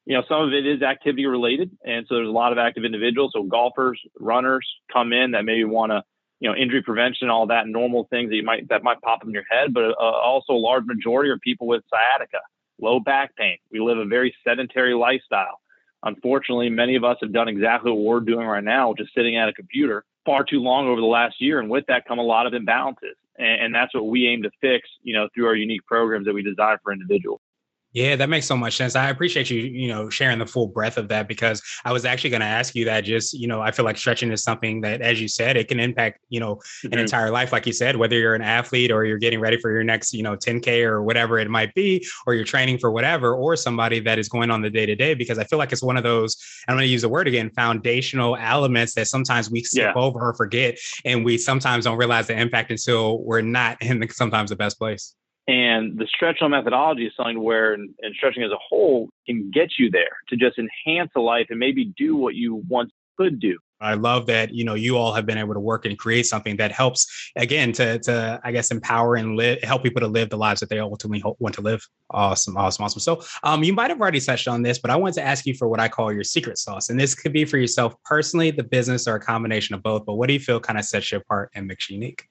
you 0.09 0.17
know 0.17 0.23
some 0.27 0.41
of 0.41 0.51
it 0.51 0.65
is 0.65 0.81
activity 0.81 1.25
related 1.25 1.71
and 1.85 2.05
so 2.09 2.15
there's 2.15 2.27
a 2.27 2.31
lot 2.31 2.51
of 2.51 2.57
active 2.57 2.83
individuals 2.83 3.31
so 3.33 3.43
golfers 3.43 4.01
runners 4.19 4.67
come 4.91 5.13
in 5.13 5.31
that 5.31 5.45
maybe 5.45 5.63
want 5.63 5.91
to 5.91 6.03
you 6.41 6.49
know 6.49 6.55
injury 6.55 6.81
prevention 6.81 7.29
all 7.29 7.47
that 7.47 7.67
normal 7.67 8.05
things 8.09 8.29
that 8.29 8.35
you 8.35 8.43
might 8.43 8.67
that 8.67 8.83
might 8.83 8.99
pop 9.01 9.23
in 9.23 9.31
your 9.31 9.45
head 9.49 9.73
but 9.73 9.83
uh, 9.83 9.93
also 9.99 10.53
a 10.53 10.55
large 10.55 10.83
majority 10.85 11.29
are 11.29 11.39
people 11.39 11.67
with 11.67 11.83
sciatica 11.89 12.39
low 12.81 12.99
back 12.99 13.33
pain 13.37 13.57
we 13.71 13.79
live 13.79 13.97
a 13.97 14.05
very 14.05 14.35
sedentary 14.43 14.93
lifestyle 14.93 15.61
Unfortunately, 16.03 16.69
many 16.69 16.95
of 16.95 17.03
us 17.03 17.17
have 17.21 17.33
done 17.33 17.47
exactly 17.47 17.91
what 17.91 18.01
we're 18.01 18.19
doing 18.21 18.47
right 18.47 18.63
now, 18.63 18.93
just 18.97 19.13
sitting 19.13 19.37
at 19.37 19.49
a 19.49 19.53
computer 19.53 20.05
far 20.25 20.43
too 20.43 20.59
long 20.59 20.87
over 20.87 21.01
the 21.01 21.07
last 21.07 21.41
year. 21.41 21.59
And 21.59 21.69
with 21.69 21.85
that 21.87 22.05
come 22.07 22.19
a 22.19 22.23
lot 22.23 22.47
of 22.47 22.53
imbalances. 22.53 23.17
And, 23.37 23.63
and 23.63 23.75
that's 23.75 23.93
what 23.93 24.07
we 24.07 24.27
aim 24.27 24.43
to 24.43 24.51
fix, 24.61 24.87
you 25.01 25.13
know, 25.13 25.27
through 25.33 25.47
our 25.47 25.55
unique 25.55 25.85
programs 25.85 26.25
that 26.25 26.33
we 26.33 26.41
design 26.41 26.77
for 26.83 26.93
individuals. 26.93 27.41
Yeah, 27.91 28.15
that 28.17 28.29
makes 28.29 28.45
so 28.45 28.55
much 28.55 28.77
sense. 28.77 28.95
I 28.95 29.09
appreciate 29.09 29.49
you, 29.49 29.61
you 29.61 29.87
know, 29.87 30.11
sharing 30.11 30.37
the 30.37 30.45
full 30.45 30.67
breadth 30.67 30.97
of 30.97 31.07
that 31.07 31.27
because 31.27 31.59
I 31.83 31.91
was 31.91 32.05
actually 32.05 32.29
going 32.29 32.41
to 32.41 32.45
ask 32.45 32.75
you 32.75 32.85
that. 32.85 33.03
Just, 33.03 33.33
you 33.33 33.47
know, 33.47 33.61
I 33.61 33.71
feel 33.71 33.83
like 33.83 33.97
stretching 33.97 34.31
is 34.31 34.43
something 34.43 34.81
that, 34.81 35.01
as 35.01 35.19
you 35.19 35.27
said, 35.27 35.57
it 35.57 35.67
can 35.67 35.79
impact, 35.79 36.19
you 36.29 36.39
know, 36.39 36.57
mm-hmm. 36.57 36.93
an 36.93 36.99
entire 36.99 37.31
life. 37.31 37.51
Like 37.51 37.65
you 37.65 37.73
said, 37.73 37.95
whether 37.95 38.15
you're 38.15 38.35
an 38.35 38.43
athlete 38.43 38.91
or 38.91 39.05
you're 39.05 39.17
getting 39.17 39.39
ready 39.39 39.57
for 39.57 39.71
your 39.71 39.83
next, 39.83 40.13
you 40.13 40.21
know, 40.21 40.35
10K 40.35 40.83
or 40.83 41.01
whatever 41.01 41.39
it 41.39 41.49
might 41.49 41.73
be, 41.73 42.05
or 42.27 42.35
you're 42.35 42.45
training 42.45 42.77
for 42.77 42.91
whatever, 42.91 43.33
or 43.33 43.55
somebody 43.55 43.99
that 44.01 44.19
is 44.19 44.29
going 44.29 44.51
on 44.51 44.61
the 44.61 44.69
day 44.69 44.85
to 44.85 44.95
day, 44.95 45.15
because 45.15 45.39
I 45.39 45.43
feel 45.45 45.57
like 45.57 45.71
it's 45.71 45.81
one 45.81 45.97
of 45.97 46.03
those, 46.03 46.37
I'm 46.67 46.75
going 46.75 46.85
to 46.85 46.91
use 46.91 47.01
the 47.01 47.09
word 47.09 47.27
again, 47.27 47.49
foundational 47.55 48.37
elements 48.39 48.93
that 48.93 49.07
sometimes 49.07 49.49
we 49.49 49.63
skip 49.63 49.95
yeah. 49.95 49.99
over 49.99 50.19
or 50.19 50.35
forget. 50.35 50.77
And 51.05 51.25
we 51.25 51.39
sometimes 51.39 51.85
don't 51.85 51.97
realize 51.97 52.27
the 52.27 52.39
impact 52.39 52.69
until 52.69 53.23
we're 53.23 53.41
not 53.41 53.81
in 53.81 53.99
the, 53.99 54.07
sometimes 54.09 54.51
the 54.51 54.55
best 54.55 54.77
place. 54.77 55.15
And 55.49 55.97
the 55.97 56.05
stretching 56.05 56.51
methodology 56.51 57.07
is 57.07 57.13
something 57.17 57.41
where, 57.41 57.73
and, 57.73 57.89
and, 58.03 58.13
stretching 58.15 58.43
as 58.43 58.51
a 58.51 58.57
whole 58.69 59.09
can 59.25 59.49
get 59.49 59.71
you 59.79 59.89
there 59.89 60.17
to 60.27 60.35
just 60.35 60.59
enhance 60.59 61.09
a 61.15 61.21
life 61.21 61.47
and 61.49 61.57
maybe 61.57 61.85
do 61.97 62.15
what 62.15 62.35
you 62.35 62.63
once 62.69 62.91
could 63.17 63.39
do. 63.39 63.57
I 63.81 63.95
love 63.95 64.27
that 64.27 64.53
you 64.53 64.63
know 64.63 64.75
you 64.75 64.97
all 64.97 65.13
have 65.13 65.25
been 65.25 65.37
able 65.37 65.53
to 65.55 65.59
work 65.59 65.85
and 65.85 65.97
create 65.97 66.25
something 66.25 66.57
that 66.57 66.71
helps 66.71 67.31
again 67.35 67.71
to 67.73 67.97
to 67.99 68.39
I 68.43 68.51
guess 68.51 68.71
empower 68.71 69.15
and 69.15 69.37
live 69.37 69.61
help 69.63 69.83
people 69.83 70.01
to 70.01 70.07
live 70.07 70.29
the 70.29 70.37
lives 70.37 70.59
that 70.59 70.69
they 70.69 70.79
ultimately 70.79 71.23
want 71.39 71.55
to 71.55 71.61
live. 71.61 71.81
Awesome, 72.11 72.55
awesome, 72.55 72.85
awesome. 72.85 72.99
So 72.99 73.23
um, 73.41 73.63
you 73.63 73.73
might 73.73 73.89
have 73.89 73.99
already 73.99 74.19
touched 74.19 74.47
on 74.47 74.61
this, 74.61 74.77
but 74.79 74.91
I 74.91 74.97
want 74.97 75.15
to 75.15 75.23
ask 75.23 75.45
you 75.45 75.55
for 75.55 75.67
what 75.67 75.79
I 75.79 75.87
call 75.87 76.11
your 76.13 76.25
secret 76.25 76.59
sauce, 76.59 76.89
and 76.89 76.99
this 76.99 77.15
could 77.15 77.33
be 77.33 77.45
for 77.45 77.57
yourself 77.57 77.95
personally, 78.03 78.51
the 78.51 78.63
business, 78.63 79.07
or 79.07 79.15
a 79.15 79.19
combination 79.19 79.73
of 79.73 79.81
both. 79.81 80.05
But 80.05 80.15
what 80.15 80.27
do 80.27 80.33
you 80.33 80.39
feel 80.39 80.59
kind 80.59 80.77
of 80.77 80.85
sets 80.85 81.11
you 81.11 81.17
apart 81.17 81.49
and 81.55 81.65
makes 81.65 81.89
you 81.89 81.95
unique? 81.95 82.25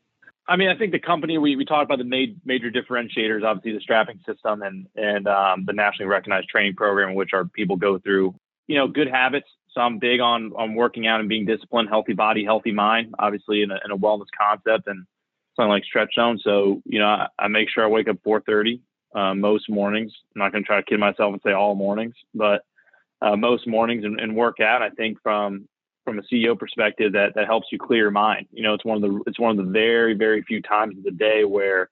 I 0.48 0.56
mean, 0.56 0.68
I 0.68 0.76
think 0.76 0.92
the 0.92 0.98
company 0.98 1.36
we, 1.36 1.56
we 1.56 1.66
talked 1.66 1.84
about 1.84 1.98
the 1.98 2.04
made, 2.04 2.40
major 2.44 2.70
differentiators, 2.70 3.44
obviously 3.44 3.72
the 3.72 3.80
strapping 3.80 4.18
system 4.26 4.62
and 4.62 4.86
and 4.96 5.28
um, 5.28 5.64
the 5.66 5.74
nationally 5.74 6.08
recognized 6.08 6.48
training 6.48 6.74
program, 6.74 7.14
which 7.14 7.30
our 7.34 7.44
people 7.44 7.76
go 7.76 7.98
through. 7.98 8.34
You 8.66 8.78
know, 8.78 8.88
good 8.88 9.08
habits. 9.08 9.48
So 9.72 9.82
I'm 9.82 9.98
big 9.98 10.20
on 10.20 10.52
on 10.56 10.74
working 10.74 11.06
out 11.06 11.20
and 11.20 11.28
being 11.28 11.44
disciplined, 11.44 11.90
healthy 11.90 12.14
body, 12.14 12.44
healthy 12.44 12.72
mind. 12.72 13.14
Obviously, 13.18 13.62
in 13.62 13.70
a, 13.70 13.78
in 13.84 13.90
a 13.90 13.98
wellness 13.98 14.26
concept 14.38 14.88
and 14.88 15.04
something 15.54 15.70
like 15.70 15.84
Stretch 15.84 16.14
Zone. 16.14 16.40
So 16.42 16.82
you 16.86 16.98
know, 16.98 17.06
I, 17.06 17.26
I 17.38 17.48
make 17.48 17.68
sure 17.68 17.84
I 17.84 17.88
wake 17.88 18.08
up 18.08 18.16
4:30 18.26 18.80
uh, 19.14 19.34
most 19.34 19.68
mornings. 19.68 20.12
I'm 20.34 20.40
not 20.40 20.52
going 20.52 20.64
to 20.64 20.66
try 20.66 20.78
to 20.78 20.82
kid 20.82 20.98
myself 20.98 21.32
and 21.32 21.42
say 21.44 21.52
all 21.52 21.74
mornings, 21.74 22.14
but 22.34 22.62
uh, 23.20 23.36
most 23.36 23.66
mornings 23.66 24.04
and, 24.04 24.18
and 24.18 24.34
work 24.34 24.60
out. 24.60 24.80
I 24.80 24.90
think 24.90 25.18
from 25.22 25.68
from 26.08 26.18
a 26.18 26.22
CEO 26.22 26.58
perspective 26.58 27.12
that 27.12 27.34
that 27.34 27.46
helps 27.46 27.66
you 27.70 27.78
clear 27.78 28.04
your 28.04 28.10
mind. 28.10 28.46
You 28.50 28.62
know, 28.62 28.74
it's 28.74 28.84
one 28.84 29.02
of 29.02 29.10
the 29.10 29.22
it's 29.26 29.38
one 29.38 29.58
of 29.58 29.64
the 29.64 29.70
very 29.70 30.14
very 30.14 30.42
few 30.42 30.62
times 30.62 30.96
of 30.96 31.04
the 31.04 31.10
day 31.10 31.44
where 31.44 31.90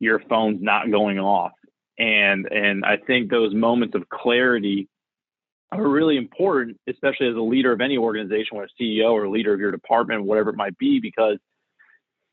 your 0.00 0.20
phone's 0.28 0.60
not 0.60 0.90
going 0.90 1.18
off, 1.20 1.52
and 1.98 2.50
and 2.50 2.84
I 2.84 2.96
think 2.96 3.30
those 3.30 3.54
moments 3.54 3.94
of 3.94 4.08
clarity 4.08 4.88
are 5.70 5.86
really 5.86 6.16
important, 6.16 6.78
especially 6.88 7.28
as 7.28 7.36
a 7.36 7.40
leader 7.40 7.72
of 7.72 7.80
any 7.80 7.96
organization, 7.96 8.56
or 8.56 8.66
CEO 8.80 9.12
or 9.12 9.28
leader 9.28 9.54
of 9.54 9.60
your 9.60 9.70
department, 9.70 10.24
whatever 10.24 10.50
it 10.50 10.56
might 10.56 10.76
be, 10.78 10.98
because 10.98 11.38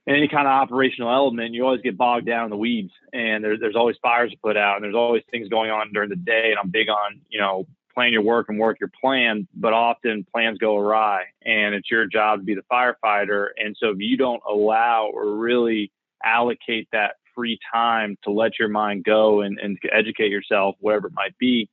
in 0.08 0.16
any 0.16 0.28
kind 0.28 0.48
of 0.48 0.52
operational 0.52 1.12
element, 1.12 1.54
you 1.54 1.64
always 1.64 1.82
get 1.82 1.96
bogged 1.98 2.26
down 2.26 2.46
in 2.46 2.50
the 2.50 2.58
weeds, 2.58 2.92
and 3.14 3.44
there's 3.44 3.60
there's 3.60 3.76
always 3.76 3.98
fires 4.02 4.32
to 4.32 4.38
put 4.42 4.58
out, 4.58 4.78
and 4.78 4.84
there's 4.84 4.96
always 4.96 5.22
things 5.30 5.48
going 5.48 5.70
on 5.70 5.94
during 5.94 6.10
the 6.10 6.16
day. 6.16 6.50
And 6.50 6.58
I'm 6.58 6.72
big 6.72 6.90
on 6.90 7.22
you 7.30 7.40
know 7.40 7.68
plan 7.98 8.14
your 8.14 8.22
work 8.22 8.46
and 8.48 8.60
work 8.60 8.80
your 8.80 8.92
plan, 9.02 9.48
but 9.56 9.74
often 9.74 10.24
plans 10.32 10.60
go 10.60 10.78
awry 10.78 11.24
and 11.44 11.74
it's 11.74 11.90
your 11.90 12.06
job 12.06 12.40
to 12.40 12.46
be 12.46 12.54
the 12.54 12.62
firefighter. 12.72 13.48
And 13.58 13.76
so 13.80 13.90
if 13.90 13.98
you 13.98 14.16
don't 14.18 14.42
allow 14.48 15.10
or 15.12 15.36
really 15.36 15.92
allocate 16.24 16.88
that 16.92 17.16
free 17.34 17.58
time 17.74 18.16
to 18.24 18.30
let 18.30 18.60
your 18.60 18.68
mind 18.68 19.04
go 19.04 19.42
and, 19.42 19.58
and 19.58 19.80
educate 19.92 20.30
yourself, 20.30 20.76
whatever 20.80 21.08
it 21.08 21.14
might 21.16 21.36
be, 21.40 21.72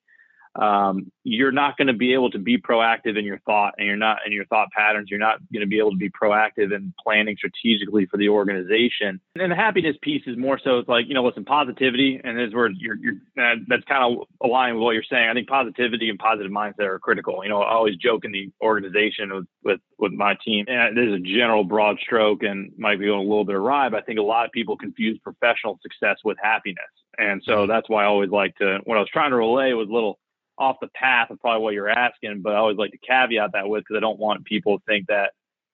um, 0.57 1.11
you're 1.25 1.53
not 1.53 1.77
going 1.77 1.89
to 1.89 1.95
be 1.95 2.13
able 2.13 2.31
to 2.31 2.39
be 2.39 2.59
proactive 2.59 3.19
in 3.19 3.25
your 3.25 3.39
thought 3.41 3.75
and 3.79 3.87
you're 3.87 3.97
not 3.97 4.19
in 4.27 4.33
your 4.33 4.45
thought 4.47 4.69
patterns. 4.77 5.09
You're 5.11 5.19
not 5.19 5.39
going 5.53 5.63
to 5.63 5.67
be 5.67 5.79
able 5.79 5.91
to 5.91 5.97
be 5.97 6.11
proactive 6.11 6.75
in 6.75 6.93
planning 7.03 7.37
strategically 7.37 8.07
for 8.07 8.19
the 8.19 8.29
organization. 8.29 9.21
And 9.35 9.51
the 9.51 9.57
happiness 9.57 9.97
piece 10.03 10.23
is 10.27 10.37
more 10.37 10.61
so 10.63 10.79
it's 10.79 10.89
like, 10.89 11.07
you 11.09 11.15
know, 11.15 11.25
listen, 11.25 11.45
positivity, 11.45 12.21
and 12.23 12.39
this 12.39 12.49
is 12.49 12.55
where 12.55 12.71
you're, 12.71 12.97
you're 12.97 13.15
uh, 13.39 13.57
that's 13.67 13.85
kind 13.85 14.05
of 14.05 14.27
aligned 14.43 14.77
with 14.77 14.85
what 14.85 14.93
you're 14.93 15.03
saying. 15.11 15.29
I 15.29 15.35
think 15.35 15.49
positivity 15.49 16.09
and 16.09 16.19
positive 16.19 16.53
mindset 16.53 16.87
are 16.87 16.99
critical. 16.99 17.43
You 17.43 17.51
know, 17.51 17.63
I 17.63 17.73
always 17.73 17.97
joke 17.97 18.25
in 18.25 18.33
the 18.33 18.51
organization 18.63 19.35
with, 19.35 19.47
with, 19.65 19.81
with 19.99 20.13
my 20.13 20.37
team, 20.45 20.67
and 20.69 20.97
there's 20.97 21.21
a 21.21 21.23
general 21.23 21.65
broad 21.65 21.99
stroke 22.01 22.43
and 22.43 22.73
might 22.79 23.01
be 23.01 23.07
going 23.07 23.27
a 23.27 23.29
little 23.29 23.45
bit 23.45 23.57
awry, 23.57 23.89
but 23.89 24.03
I 24.03 24.03
think 24.03 24.19
a 24.19 24.23
lot 24.23 24.47
of 24.47 24.53
people 24.53 24.77
confuse 24.77 25.19
professional 25.19 25.81
success 25.83 26.19
with 26.25 26.37
happiness. 26.43 26.85
And 27.19 27.43
so 27.45 27.53
mm-hmm. 27.53 27.71
that's 27.71 27.89
why 27.89 28.03
I 28.03 28.07
always 28.07 28.31
like 28.31 28.57
to, 28.57 28.81
what 28.85 28.97
I 28.97 29.01
was 29.01 29.09
trying 29.13 29.31
to 29.31 29.37
relay 29.37 29.73
was 29.73 29.89
little 29.89 30.19
off 30.59 30.77
the 30.81 30.89
path 30.95 31.31
of 31.31 31.41
probably 31.41 31.63
what 31.63 31.75
you're 31.75 31.89
asking, 31.89 32.43
but 32.43 32.55
I 32.55 32.59
always 32.59 32.77
like 32.77 32.93
to 32.93 32.99
caveat 32.99 33.53
that 33.53 33.69
with 33.69 33.83
because 33.83 33.97
I 33.97 34.01
don't 34.01 34.19
want 34.19 34.45
people 34.45 34.79
to 34.79 34.85
think 34.87 35.09
that, 35.09 35.33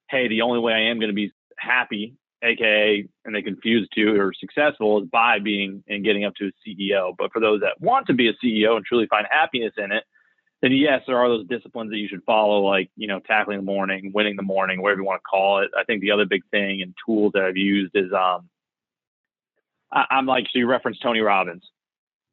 hey, 0.08 0.28
the 0.28 0.42
only 0.42 0.58
way 0.58 0.72
I 0.72 0.90
am 0.90 0.98
going 0.98 1.10
to 1.10 1.14
be 1.14 1.32
happy, 1.58 2.14
aka, 2.42 3.06
and 3.24 3.34
they 3.34 3.42
confuse 3.42 3.88
to 3.94 4.18
or 4.18 4.32
successful 4.32 5.02
is 5.02 5.08
by 5.08 5.38
being 5.38 5.84
and 5.88 6.04
getting 6.04 6.24
up 6.24 6.34
to 6.36 6.48
a 6.48 6.68
CEO. 6.68 7.14
But 7.16 7.32
for 7.32 7.40
those 7.40 7.60
that 7.60 7.80
want 7.80 8.06
to 8.06 8.14
be 8.14 8.28
a 8.28 8.34
CEO 8.44 8.76
and 8.76 8.84
truly 8.84 9.06
find 9.06 9.26
happiness 9.30 9.74
in 9.76 9.92
it, 9.92 10.04
then 10.62 10.72
yes, 10.72 11.02
there 11.06 11.18
are 11.18 11.28
those 11.28 11.46
disciplines 11.46 11.90
that 11.90 11.96
you 11.98 12.08
should 12.08 12.24
follow, 12.24 12.60
like 12.60 12.90
you 12.96 13.06
know, 13.06 13.20
tackling 13.20 13.58
the 13.58 13.64
morning, 13.64 14.12
winning 14.14 14.36
the 14.36 14.42
morning, 14.42 14.82
whatever 14.82 15.00
you 15.00 15.06
want 15.06 15.20
to 15.20 15.28
call 15.30 15.60
it. 15.60 15.70
I 15.78 15.84
think 15.84 16.00
the 16.00 16.10
other 16.10 16.26
big 16.26 16.42
thing 16.50 16.82
and 16.82 16.94
tools 17.06 17.32
that 17.34 17.44
I've 17.44 17.56
used 17.56 17.92
is 17.94 18.12
um, 18.12 18.48
I, 19.92 20.04
I'm 20.10 20.26
like 20.26 20.44
so 20.44 20.58
you 20.58 20.66
referenced 20.66 21.02
Tony 21.02 21.20
Robbins. 21.20 21.64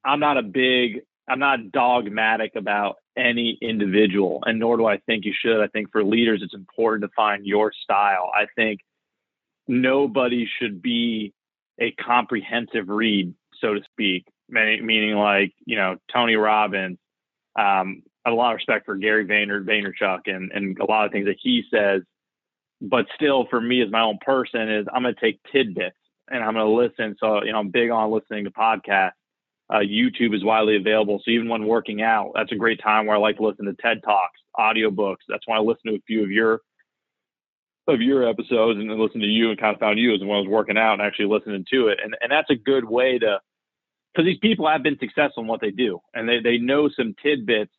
I'm 0.04 0.20
not 0.20 0.38
a 0.38 0.44
big 0.44 1.02
I'm 1.28 1.40
not 1.40 1.72
dogmatic 1.72 2.56
about 2.56 2.98
any 3.18 3.58
individual, 3.62 4.44
and 4.46 4.60
nor 4.60 4.78
do 4.78 4.86
I 4.86 4.98
think 5.00 5.26
you 5.26 5.34
should. 5.38 5.62
I 5.62 5.68
think 5.68 5.92
for 5.92 6.04
leaders, 6.04 6.42
it's 6.44 6.54
important 6.54 7.04
to 7.04 7.16
find 7.16 7.46
your 7.46 7.72
style. 7.84 8.32
I 8.34 8.46
think 8.56 8.80
nobody 9.68 10.48
should 10.60 10.82
be 10.82 11.34
a 11.80 11.92
comprehensive 11.92 12.90
read, 12.90 13.34
so 13.60 13.74
to 13.74 13.82
speak, 13.92 14.26
meaning 14.50 15.16
like, 15.16 15.54
you 15.66 15.76
know, 15.76 15.98
Tony 16.14 16.36
Robbins. 16.36 16.98
Um, 17.60 18.04
a 18.26 18.32
lot 18.32 18.52
of 18.52 18.58
respect 18.58 18.86
for 18.86 18.96
Gary 18.98 19.26
Vayner, 19.26 19.64
Vaynerchuk 19.64 20.22
and, 20.28 20.52
and 20.52 20.78
a 20.80 20.86
lot 20.86 21.06
of 21.06 21.12
things 21.12 21.26
that 21.26 21.38
he 21.42 21.64
says. 21.72 22.02
but 22.82 23.06
still 23.16 23.48
for 23.50 23.60
me 23.60 23.82
as 23.82 23.92
my 23.92 24.02
own 24.02 24.18
person 24.24 24.70
is 24.70 24.86
I'm 24.94 25.04
going 25.04 25.16
to 25.16 25.22
take 25.22 25.40
tidbits 25.52 25.96
and 26.30 26.44
I'm 26.44 26.54
going 26.54 26.66
to 26.66 26.72
listen. 26.72 27.16
So, 27.20 27.44
you 27.44 27.52
know, 27.52 27.60
I'm 27.60 27.70
big 27.70 27.90
on 27.90 28.12
listening 28.12 28.46
to 28.46 28.52
podcasts. 28.52 29.12
Uh, 29.70 29.80
YouTube 29.80 30.34
is 30.34 30.44
widely 30.46 30.78
available. 30.78 31.22
So 31.24 31.32
even 31.32 31.50
when 31.50 31.68
working 31.68 32.02
out, 32.02 32.32
that's 32.36 32.52
a 32.52 32.56
great 32.56 32.82
time 32.82 33.06
where 33.06 33.18
I 33.18 33.20
like 33.20 33.38
to 33.38 33.44
listen 33.44 33.66
to 33.66 33.74
TED 33.74 34.02
Talks, 34.04 34.40
audiobooks. 34.58 35.28
That's 35.28 35.46
why 35.46 35.58
I 35.58 35.60
listen 35.60 35.92
to 35.92 35.96
a 35.96 36.02
few 36.08 36.24
of 36.24 36.32
your 36.32 36.62
of 37.88 38.02
your 38.02 38.28
episodes 38.28 38.80
and 38.80 38.90
then 38.90 39.00
listen 39.00 39.22
to 39.22 39.28
you 39.28 39.50
and 39.50 39.60
kind 39.60 39.74
of 39.74 39.80
found 39.80 39.98
you 39.98 40.14
as 40.14 40.20
when 40.20 40.32
I 40.32 40.40
was 40.40 40.48
working 40.48 40.78
out 40.78 40.94
and 40.94 41.02
actually 41.02 41.28
listening 41.28 41.66
to 41.72 41.88
it. 41.88 42.00
And 42.04 42.16
and 42.22 42.32
that's 42.32 42.50
a 42.50 42.56
good 42.56 42.86
way 42.86 43.20
to 43.20 43.40
because 44.14 44.26
these 44.26 44.40
people 44.40 44.68
have 44.68 44.84
been 44.84 44.98
successful 45.00 45.44
in 45.44 45.48
what 45.48 45.62
they 45.62 45.72
do 45.72 46.00
and 46.14 46.28
they, 46.28 46.40
they 46.40 46.58
know 46.58 46.90
some 46.90 47.16
tidbits. 47.22 47.72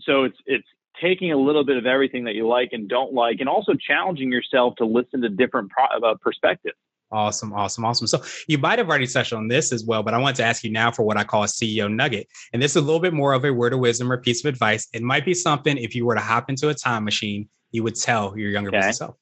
So 0.00 0.24
it's 0.24 0.38
it's 0.46 0.66
taking 1.00 1.32
a 1.32 1.36
little 1.36 1.64
bit 1.64 1.76
of 1.76 1.86
everything 1.86 2.24
that 2.24 2.34
you 2.34 2.46
like 2.46 2.70
and 2.72 2.88
don't 2.88 3.12
like, 3.12 3.40
and 3.40 3.48
also 3.48 3.72
challenging 3.74 4.30
yourself 4.30 4.76
to 4.76 4.84
listen 4.84 5.22
to 5.22 5.28
different 5.28 5.70
pro- 5.70 6.10
uh, 6.10 6.14
perspectives. 6.20 6.76
Awesome, 7.12 7.52
awesome, 7.52 7.84
awesome. 7.84 8.06
So 8.06 8.22
you 8.48 8.58
might 8.58 8.78
have 8.78 8.88
already 8.88 9.06
touched 9.06 9.32
on 9.32 9.48
this 9.48 9.72
as 9.72 9.84
well, 9.84 10.02
but 10.02 10.14
I 10.14 10.18
want 10.18 10.36
to 10.36 10.44
ask 10.44 10.64
you 10.64 10.70
now 10.70 10.90
for 10.90 11.04
what 11.04 11.16
I 11.16 11.24
call 11.24 11.44
a 11.44 11.46
CEO 11.46 11.92
nugget. 11.92 12.26
And 12.52 12.60
this 12.60 12.72
is 12.72 12.76
a 12.76 12.80
little 12.80 13.00
bit 13.00 13.12
more 13.12 13.32
of 13.32 13.44
a 13.44 13.52
word 13.52 13.72
of 13.72 13.78
wisdom 13.78 14.10
or 14.10 14.16
piece 14.18 14.44
of 14.44 14.48
advice. 14.48 14.88
It 14.92 15.02
might 15.02 15.24
be 15.24 15.34
something 15.34 15.76
if 15.76 15.94
you 15.94 16.06
were 16.06 16.14
to 16.14 16.20
hop 16.20 16.50
into 16.50 16.68
a 16.70 16.74
time 16.74 17.04
machine, 17.04 17.48
you 17.70 17.82
would 17.82 17.94
tell 17.94 18.36
your 18.36 18.50
younger 18.50 18.74
okay. 18.74 18.92
self. 18.92 19.16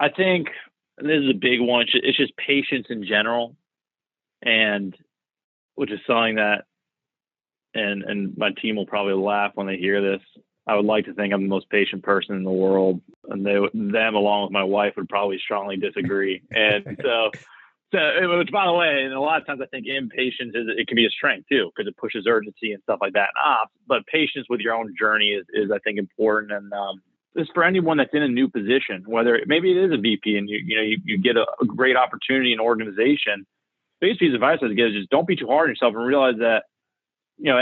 I 0.00 0.08
think 0.08 0.48
this 0.98 1.22
is 1.22 1.30
a 1.30 1.38
big 1.38 1.60
one. 1.60 1.86
It's 1.92 2.16
just 2.16 2.36
patience 2.36 2.86
in 2.90 3.04
general, 3.04 3.56
and 4.42 4.96
which 5.74 5.90
is 5.90 6.00
something 6.06 6.36
that, 6.36 6.64
and 7.74 8.02
and 8.02 8.36
my 8.36 8.50
team 8.62 8.76
will 8.76 8.86
probably 8.86 9.14
laugh 9.14 9.52
when 9.54 9.66
they 9.66 9.76
hear 9.76 10.00
this. 10.00 10.22
I 10.66 10.74
would 10.74 10.84
like 10.84 11.04
to 11.04 11.14
think 11.14 11.32
I'm 11.32 11.42
the 11.42 11.48
most 11.48 11.70
patient 11.70 12.02
person 12.02 12.34
in 12.34 12.42
the 12.42 12.50
world, 12.50 13.00
and 13.28 13.46
they, 13.46 13.54
them 13.72 14.14
along 14.14 14.44
with 14.44 14.52
my 14.52 14.64
wife 14.64 14.94
would 14.96 15.08
probably 15.08 15.38
strongly 15.38 15.76
disagree. 15.76 16.42
And 16.50 16.98
so, 17.02 17.30
so 17.92 18.38
which 18.38 18.50
by 18.50 18.66
the 18.66 18.72
way, 18.72 19.04
and 19.04 19.12
a 19.14 19.20
lot 19.20 19.40
of 19.40 19.46
times 19.46 19.60
I 19.62 19.66
think 19.66 19.86
impatience 19.86 20.52
is 20.54 20.66
it 20.76 20.88
can 20.88 20.96
be 20.96 21.06
a 21.06 21.10
strength 21.10 21.46
too 21.48 21.70
because 21.74 21.88
it 21.88 21.96
pushes 21.96 22.26
urgency 22.26 22.72
and 22.72 22.82
stuff 22.82 22.98
like 23.00 23.12
that. 23.12 23.28
ops, 23.42 23.72
but 23.86 24.04
patience 24.06 24.46
with 24.48 24.60
your 24.60 24.74
own 24.74 24.94
journey 24.98 25.30
is 25.30 25.46
is 25.52 25.70
I 25.70 25.78
think 25.78 25.98
important 25.98 26.52
and. 26.52 26.72
um 26.72 27.02
is 27.36 27.48
for 27.52 27.64
anyone 27.64 27.98
that's 27.98 28.14
in 28.14 28.22
a 28.22 28.28
new 28.28 28.48
position, 28.48 29.04
whether 29.06 29.38
maybe 29.46 29.70
it 29.70 29.76
is 29.76 29.92
a 29.92 30.00
VP 30.00 30.38
and 30.38 30.48
you 30.48 30.58
you 30.64 30.76
know 30.76 30.82
you, 30.82 30.98
you 31.04 31.18
get 31.18 31.36
a, 31.36 31.46
a 31.60 31.66
great 31.66 31.96
opportunity 31.96 32.52
in 32.52 32.60
organization. 32.60 33.46
Piece 34.00 34.16
of 34.22 34.34
advice 34.34 34.58
I 34.62 34.66
would 34.66 34.76
give 34.76 34.88
is 34.88 34.94
just 34.94 35.10
don't 35.10 35.26
be 35.26 35.36
too 35.36 35.46
hard 35.46 35.64
on 35.64 35.68
yourself 35.70 35.94
and 35.94 36.06
realize 36.06 36.36
that 36.38 36.64
you 37.38 37.52
know, 37.52 37.58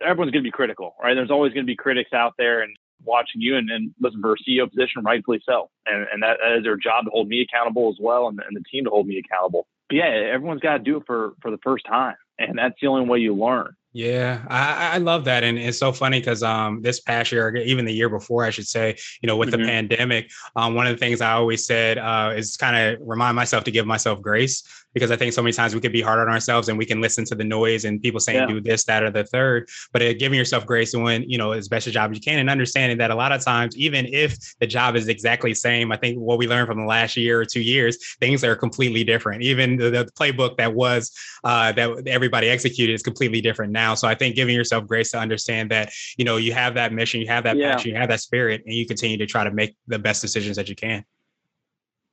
everyone's 0.00 0.30
going 0.30 0.42
to 0.44 0.48
be 0.48 0.50
critical, 0.50 0.94
right? 1.02 1.14
There's 1.14 1.30
always 1.30 1.52
going 1.52 1.64
to 1.64 1.70
be 1.70 1.76
critics 1.76 2.12
out 2.12 2.34
there 2.38 2.62
and 2.62 2.76
watching 3.04 3.40
you 3.40 3.56
and, 3.56 3.70
and 3.70 3.94
listen 4.00 4.20
for 4.20 4.32
a 4.32 4.36
CEO 4.36 4.68
position, 4.68 5.02
rightfully 5.02 5.40
so. 5.44 5.70
And, 5.86 6.06
and 6.12 6.22
that, 6.22 6.38
that 6.42 6.58
is 6.58 6.64
their 6.64 6.76
job 6.76 7.04
to 7.04 7.10
hold 7.10 7.28
me 7.28 7.40
accountable 7.40 7.88
as 7.88 7.96
well 8.00 8.28
and, 8.28 8.40
and 8.46 8.56
the 8.56 8.62
team 8.70 8.84
to 8.84 8.90
hold 8.90 9.06
me 9.06 9.18
accountable. 9.18 9.66
But 9.88 9.96
yeah, 9.96 10.06
everyone's 10.32 10.60
got 10.60 10.74
to 10.74 10.78
do 10.78 10.98
it 10.98 11.04
for, 11.06 11.34
for 11.40 11.50
the 11.50 11.58
first 11.58 11.86
time. 11.86 12.16
And 12.38 12.58
that's 12.58 12.74
the 12.80 12.86
only 12.86 13.08
way 13.08 13.18
you 13.18 13.34
learn. 13.34 13.74
Yeah, 13.92 14.44
I, 14.48 14.94
I 14.94 14.98
love 14.98 15.24
that, 15.24 15.42
and 15.42 15.58
it's 15.58 15.78
so 15.78 15.92
funny 15.92 16.20
because 16.20 16.42
um, 16.42 16.82
this 16.82 17.00
past 17.00 17.32
year, 17.32 17.56
even 17.56 17.86
the 17.86 17.92
year 17.92 18.10
before, 18.10 18.44
I 18.44 18.50
should 18.50 18.68
say, 18.68 18.96
you 19.22 19.26
know, 19.26 19.36
with 19.36 19.48
mm-hmm. 19.48 19.62
the 19.62 19.66
pandemic, 19.66 20.30
um, 20.54 20.74
one 20.74 20.86
of 20.86 20.92
the 20.92 20.98
things 20.98 21.22
I 21.22 21.32
always 21.32 21.64
said 21.64 21.96
uh, 21.96 22.34
is 22.36 22.56
kind 22.58 22.76
of 22.76 23.00
remind 23.00 23.34
myself 23.34 23.64
to 23.64 23.70
give 23.70 23.86
myself 23.86 24.20
grace 24.20 24.62
because 24.98 25.12
I 25.12 25.16
think 25.16 25.32
so 25.32 25.42
many 25.42 25.52
times 25.52 25.74
we 25.74 25.80
could 25.80 25.92
be 25.92 26.00
hard 26.00 26.18
on 26.18 26.28
ourselves 26.28 26.68
and 26.68 26.76
we 26.76 26.84
can 26.84 27.00
listen 27.00 27.24
to 27.26 27.34
the 27.34 27.44
noise 27.44 27.84
and 27.84 28.02
people 28.02 28.18
saying 28.18 28.40
yeah. 28.40 28.46
do 28.46 28.60
this, 28.60 28.84
that, 28.84 29.02
or 29.02 29.10
the 29.10 29.24
third. 29.24 29.68
But 29.92 30.02
uh, 30.02 30.12
giving 30.14 30.36
yourself 30.36 30.66
grace 30.66 30.94
and 30.94 31.04
when 31.04 31.28
you 31.28 31.38
know 31.38 31.52
as 31.52 31.68
best 31.68 31.86
a 31.86 31.90
job 31.90 32.10
as 32.10 32.16
you 32.16 32.20
can, 32.20 32.38
and 32.38 32.50
understanding 32.50 32.98
that 32.98 33.10
a 33.10 33.14
lot 33.14 33.32
of 33.32 33.44
times, 33.44 33.76
even 33.76 34.06
if 34.06 34.36
the 34.58 34.66
job 34.66 34.96
is 34.96 35.08
exactly 35.08 35.52
the 35.52 35.56
same, 35.56 35.92
I 35.92 35.96
think 35.96 36.18
what 36.18 36.38
we 36.38 36.48
learned 36.48 36.66
from 36.66 36.78
the 36.78 36.86
last 36.86 37.16
year 37.16 37.40
or 37.40 37.44
two 37.44 37.60
years, 37.60 38.16
things 38.16 38.42
are 38.42 38.56
completely 38.56 39.04
different. 39.04 39.42
Even 39.42 39.76
the, 39.76 39.90
the 39.90 40.04
playbook 40.18 40.56
that 40.56 40.74
was 40.74 41.12
uh, 41.44 41.72
that 41.72 42.08
everybody 42.08 42.48
executed 42.48 42.92
is 42.92 43.02
completely 43.02 43.40
different 43.40 43.72
now. 43.72 43.94
So 43.94 44.08
I 44.08 44.14
think 44.14 44.34
giving 44.34 44.54
yourself 44.54 44.86
grace 44.86 45.12
to 45.12 45.18
understand 45.18 45.70
that 45.70 45.92
you 46.16 46.24
know 46.24 46.36
you 46.36 46.52
have 46.52 46.74
that 46.74 46.92
mission, 46.92 47.20
you 47.20 47.28
have 47.28 47.44
that 47.44 47.56
yeah. 47.56 47.74
passion, 47.74 47.92
you 47.92 47.96
have 47.96 48.08
that 48.08 48.20
spirit, 48.20 48.62
and 48.66 48.74
you 48.74 48.86
continue 48.86 49.16
to 49.18 49.26
try 49.26 49.44
to 49.44 49.52
make 49.52 49.76
the 49.86 49.98
best 49.98 50.22
decisions 50.22 50.56
that 50.56 50.68
you 50.68 50.74
can. 50.74 51.04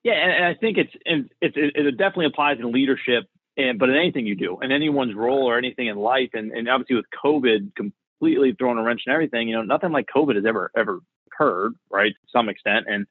Yeah, 0.06 0.14
and, 0.14 0.46
I 0.46 0.54
think 0.54 0.78
it's 0.78 0.94
and 1.04 1.32
it's 1.42 1.58
it, 1.58 1.76
it 1.76 1.98
definitely 1.98 2.28
applies 2.28 2.60
in 2.60 2.72
leadership, 2.72 3.24
and 3.58 3.80
but 3.80 3.90
in 3.90 3.96
anything 3.96 4.28
you 4.28 4.36
do, 4.36 4.60
in 4.62 4.72
anyone's 4.72 5.16
role 5.16 5.50
or 5.50 5.58
anything 5.58 5.88
in 5.88 5.98
life, 5.98 6.30
and, 6.34 6.52
and 6.52 6.70
obviously 6.70 6.96
with 6.96 7.08
COVID 7.24 7.72
completely 7.76 8.54
throwing 8.54 8.78
a 8.78 8.84
wrench 8.84 9.02
in 9.08 9.14
everything, 9.14 9.50
you 9.50 9.56
know, 9.56 9.64
nothing 9.64 9.92
like 9.92 10.06
COVID 10.16 10.36
has 10.36 10.46
ever 10.46 10.70
ever 10.78 11.00
occurred, 11.26 11.74
right, 11.90 12.12
to 12.12 12.28
some 12.32 12.50
extent, 12.50 12.86
and 12.88 13.08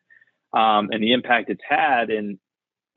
um, 0.53 0.91
and 0.93 1.03
the 1.03 1.15
impact 1.15 1.51
it's 1.51 1.65
had, 1.69 2.11
and 2.11 2.39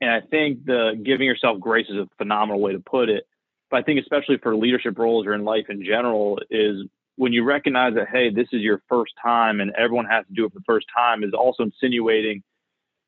and 0.00 0.10
I 0.12 0.20
think 0.20 0.64
the 0.64 0.92
giving 1.04 1.26
yourself 1.26 1.58
grace 1.58 1.88
is 1.88 1.96
a 1.96 2.08
phenomenal 2.18 2.60
way 2.60 2.74
to 2.74 2.78
put 2.78 3.08
it. 3.08 3.24
But 3.68 3.78
I 3.78 3.82
think 3.82 3.98
especially 3.98 4.38
for 4.38 4.54
leadership 4.54 4.96
roles 4.96 5.26
or 5.26 5.34
in 5.34 5.44
life 5.44 5.66
in 5.70 5.84
general 5.84 6.38
is 6.52 6.86
when 7.16 7.32
you 7.32 7.42
recognize 7.42 7.94
that 7.94 8.10
hey, 8.12 8.30
this 8.30 8.46
is 8.52 8.62
your 8.62 8.80
first 8.88 9.14
time, 9.20 9.60
and 9.60 9.72
everyone 9.76 10.06
has 10.06 10.24
to 10.26 10.34
do 10.34 10.44
it 10.44 10.52
for 10.52 10.60
the 10.60 10.64
first 10.66 10.86
time, 10.96 11.24
is 11.24 11.32
also 11.36 11.64
insinuating 11.64 12.44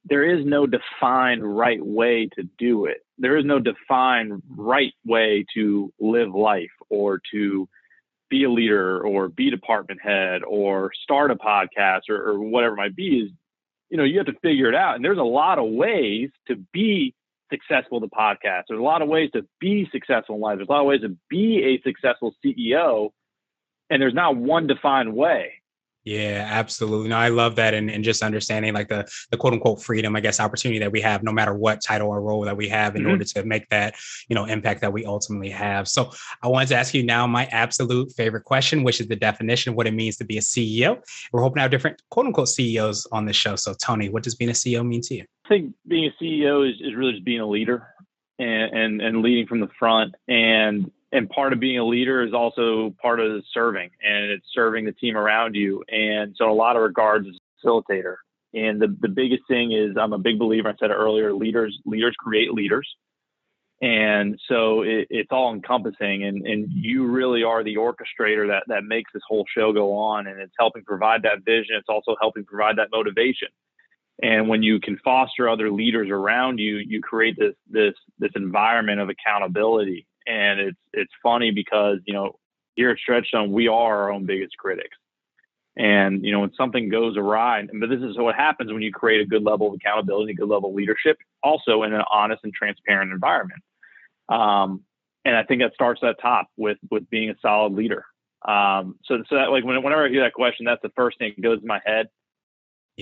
there 0.04 0.24
is 0.24 0.44
no 0.44 0.66
defined 0.66 1.42
right 1.44 1.84
way 1.84 2.28
to 2.36 2.48
do 2.58 2.86
it. 2.86 3.04
There 3.18 3.36
is 3.36 3.44
no 3.44 3.58
defined 3.58 4.42
right 4.48 4.94
way 5.04 5.44
to 5.54 5.92
live 6.00 6.34
life 6.34 6.70
or 6.88 7.20
to 7.32 7.68
be 8.30 8.44
a 8.44 8.50
leader 8.50 9.00
or 9.00 9.28
be 9.28 9.50
department 9.50 10.00
head 10.02 10.42
or 10.44 10.90
start 11.02 11.30
a 11.30 11.34
podcast 11.34 12.02
or, 12.08 12.16
or 12.16 12.40
whatever 12.40 12.74
it 12.74 12.78
might 12.78 12.96
be 12.96 13.18
is 13.18 13.30
you 13.90 13.96
know 13.96 14.04
you 14.04 14.18
have 14.18 14.26
to 14.26 14.38
figure 14.40 14.68
it 14.68 14.74
out. 14.74 14.96
And 14.96 15.04
there's 15.04 15.18
a 15.18 15.22
lot 15.22 15.58
of 15.58 15.68
ways 15.70 16.30
to 16.46 16.56
be 16.72 17.14
successful 17.50 18.00
to 18.00 18.06
podcast. 18.06 18.64
There's 18.68 18.80
a 18.80 18.84
lot 18.84 19.02
of 19.02 19.08
ways 19.08 19.30
to 19.34 19.44
be 19.58 19.88
successful 19.90 20.36
in 20.36 20.40
life. 20.40 20.58
There's 20.58 20.68
a 20.68 20.72
lot 20.72 20.82
of 20.82 20.86
ways 20.86 21.00
to 21.02 21.16
be 21.28 21.62
a 21.64 21.82
successful 21.82 22.34
ceo 22.44 23.10
and 23.90 24.00
there's 24.00 24.14
not 24.14 24.36
one 24.36 24.66
defined 24.68 25.12
way 25.12 25.59
yeah, 26.04 26.48
absolutely. 26.50 27.10
No, 27.10 27.16
I 27.16 27.28
love 27.28 27.56
that. 27.56 27.74
And, 27.74 27.90
and 27.90 28.02
just 28.02 28.22
understanding 28.22 28.72
like 28.72 28.88
the, 28.88 29.10
the 29.30 29.36
quote 29.36 29.52
unquote 29.52 29.82
freedom, 29.82 30.16
I 30.16 30.20
guess, 30.20 30.40
opportunity 30.40 30.78
that 30.78 30.90
we 30.90 31.00
have, 31.02 31.22
no 31.22 31.32
matter 31.32 31.54
what 31.54 31.82
title 31.82 32.08
or 32.08 32.22
role 32.22 32.42
that 32.42 32.56
we 32.56 32.68
have 32.68 32.96
in 32.96 33.02
mm-hmm. 33.02 33.10
order 33.10 33.24
to 33.24 33.44
make 33.44 33.68
that, 33.68 33.94
you 34.28 34.34
know, 34.34 34.46
impact 34.46 34.80
that 34.80 34.92
we 34.92 35.04
ultimately 35.04 35.50
have. 35.50 35.88
So 35.88 36.10
I 36.42 36.48
wanted 36.48 36.68
to 36.70 36.76
ask 36.76 36.94
you 36.94 37.02
now 37.02 37.26
my 37.26 37.46
absolute 37.46 38.12
favorite 38.12 38.44
question, 38.44 38.82
which 38.82 39.00
is 39.00 39.08
the 39.08 39.16
definition 39.16 39.70
of 39.70 39.76
what 39.76 39.86
it 39.86 39.92
means 39.92 40.16
to 40.18 40.24
be 40.24 40.38
a 40.38 40.42
CEO. 40.42 41.02
We're 41.32 41.42
hoping 41.42 41.56
to 41.56 41.62
have 41.62 41.70
different 41.70 42.00
quote 42.10 42.26
unquote 42.26 42.48
CEOs 42.48 43.06
on 43.12 43.26
the 43.26 43.34
show. 43.34 43.56
So 43.56 43.74
Tony, 43.74 44.08
what 44.08 44.22
does 44.22 44.34
being 44.34 44.50
a 44.50 44.54
CEO 44.54 44.86
mean 44.86 45.02
to 45.02 45.16
you? 45.16 45.24
I 45.44 45.48
think 45.48 45.74
being 45.86 46.06
a 46.06 46.22
CEO 46.22 46.68
is, 46.68 46.76
is 46.80 46.94
really 46.94 47.12
just 47.12 47.24
being 47.24 47.40
a 47.40 47.46
leader 47.46 47.86
and, 48.38 48.74
and, 48.74 49.02
and 49.02 49.22
leading 49.22 49.46
from 49.46 49.60
the 49.60 49.68
front 49.78 50.14
and 50.28 50.90
and 51.12 51.28
part 51.28 51.52
of 51.52 51.60
being 51.60 51.78
a 51.78 51.84
leader 51.84 52.22
is 52.22 52.32
also 52.32 52.94
part 53.02 53.20
of 53.20 53.42
serving 53.52 53.90
and 54.02 54.30
it's 54.30 54.46
serving 54.54 54.84
the 54.84 54.92
team 54.92 55.16
around 55.16 55.54
you. 55.54 55.82
And 55.88 56.34
so 56.36 56.50
a 56.50 56.54
lot 56.54 56.76
of 56.76 56.82
regards 56.82 57.28
as 57.28 57.34
a 57.34 57.66
facilitator. 57.66 58.16
And 58.54 58.80
the, 58.80 58.96
the 59.00 59.08
biggest 59.08 59.42
thing 59.48 59.72
is 59.72 59.96
i'm 59.96 60.12
a 60.12 60.18
big 60.18 60.38
believer 60.38 60.68
i 60.68 60.74
said 60.78 60.90
earlier 60.90 61.32
leaders 61.32 61.78
leaders 61.84 62.14
create 62.18 62.52
leaders. 62.52 62.88
And 63.82 64.38
so 64.46 64.82
it, 64.82 65.06
it's 65.08 65.30
all 65.30 65.54
encompassing 65.54 66.24
and, 66.24 66.46
and 66.46 66.66
you 66.70 67.06
really 67.06 67.42
are 67.42 67.64
the 67.64 67.76
orchestrator 67.76 68.46
that, 68.48 68.64
that 68.66 68.84
makes 68.84 69.10
this 69.14 69.22
whole 69.26 69.46
show 69.56 69.72
go 69.72 69.94
on 69.94 70.26
and 70.26 70.38
it's 70.38 70.52
helping 70.58 70.84
provide 70.84 71.22
that 71.22 71.44
vision. 71.46 71.76
It's 71.76 71.88
also 71.88 72.14
helping 72.20 72.44
provide 72.44 72.76
that 72.76 72.88
motivation. 72.92 73.48
And 74.22 74.50
when 74.50 74.62
you 74.62 74.80
can 74.80 74.98
foster 75.02 75.48
other 75.48 75.70
leaders 75.70 76.08
around 76.10 76.58
you 76.58 76.76
you 76.76 77.00
create 77.00 77.36
this 77.38 77.54
this 77.68 77.94
this 78.18 78.32
environment 78.36 79.00
of 79.00 79.08
accountability 79.08 80.06
and 80.26 80.60
it's 80.60 80.78
it's 80.92 81.12
funny 81.22 81.50
because 81.50 81.98
you 82.06 82.14
know 82.14 82.38
here 82.74 82.90
at 82.90 82.98
Stretch 82.98 83.30
Zone 83.30 83.52
we 83.52 83.68
are 83.68 84.02
our 84.02 84.12
own 84.12 84.26
biggest 84.26 84.56
critics, 84.56 84.96
and 85.76 86.24
you 86.24 86.32
know 86.32 86.40
when 86.40 86.52
something 86.54 86.88
goes 86.88 87.16
awry, 87.16 87.66
but 87.78 87.88
this 87.88 88.00
is 88.00 88.16
what 88.16 88.34
happens 88.34 88.72
when 88.72 88.82
you 88.82 88.92
create 88.92 89.20
a 89.20 89.26
good 89.26 89.42
level 89.42 89.68
of 89.68 89.74
accountability, 89.74 90.32
a 90.32 90.36
good 90.36 90.48
level 90.48 90.70
of 90.70 90.74
leadership, 90.74 91.18
also 91.42 91.82
in 91.82 91.92
an 91.92 92.02
honest 92.10 92.42
and 92.44 92.52
transparent 92.52 93.12
environment. 93.12 93.62
Um, 94.28 94.84
and 95.24 95.36
I 95.36 95.42
think 95.42 95.60
that 95.62 95.74
starts 95.74 96.00
at 96.02 96.20
top 96.20 96.48
with 96.56 96.78
with 96.90 97.08
being 97.10 97.30
a 97.30 97.34
solid 97.42 97.72
leader. 97.72 98.04
Um, 98.46 98.96
so 99.04 99.22
so 99.28 99.36
that 99.36 99.50
like 99.50 99.64
whenever 99.64 100.06
I 100.06 100.08
hear 100.08 100.22
that 100.22 100.32
question, 100.32 100.64
that's 100.64 100.82
the 100.82 100.92
first 100.96 101.18
thing 101.18 101.34
that 101.36 101.42
goes 101.42 101.60
in 101.60 101.66
my 101.66 101.80
head. 101.84 102.08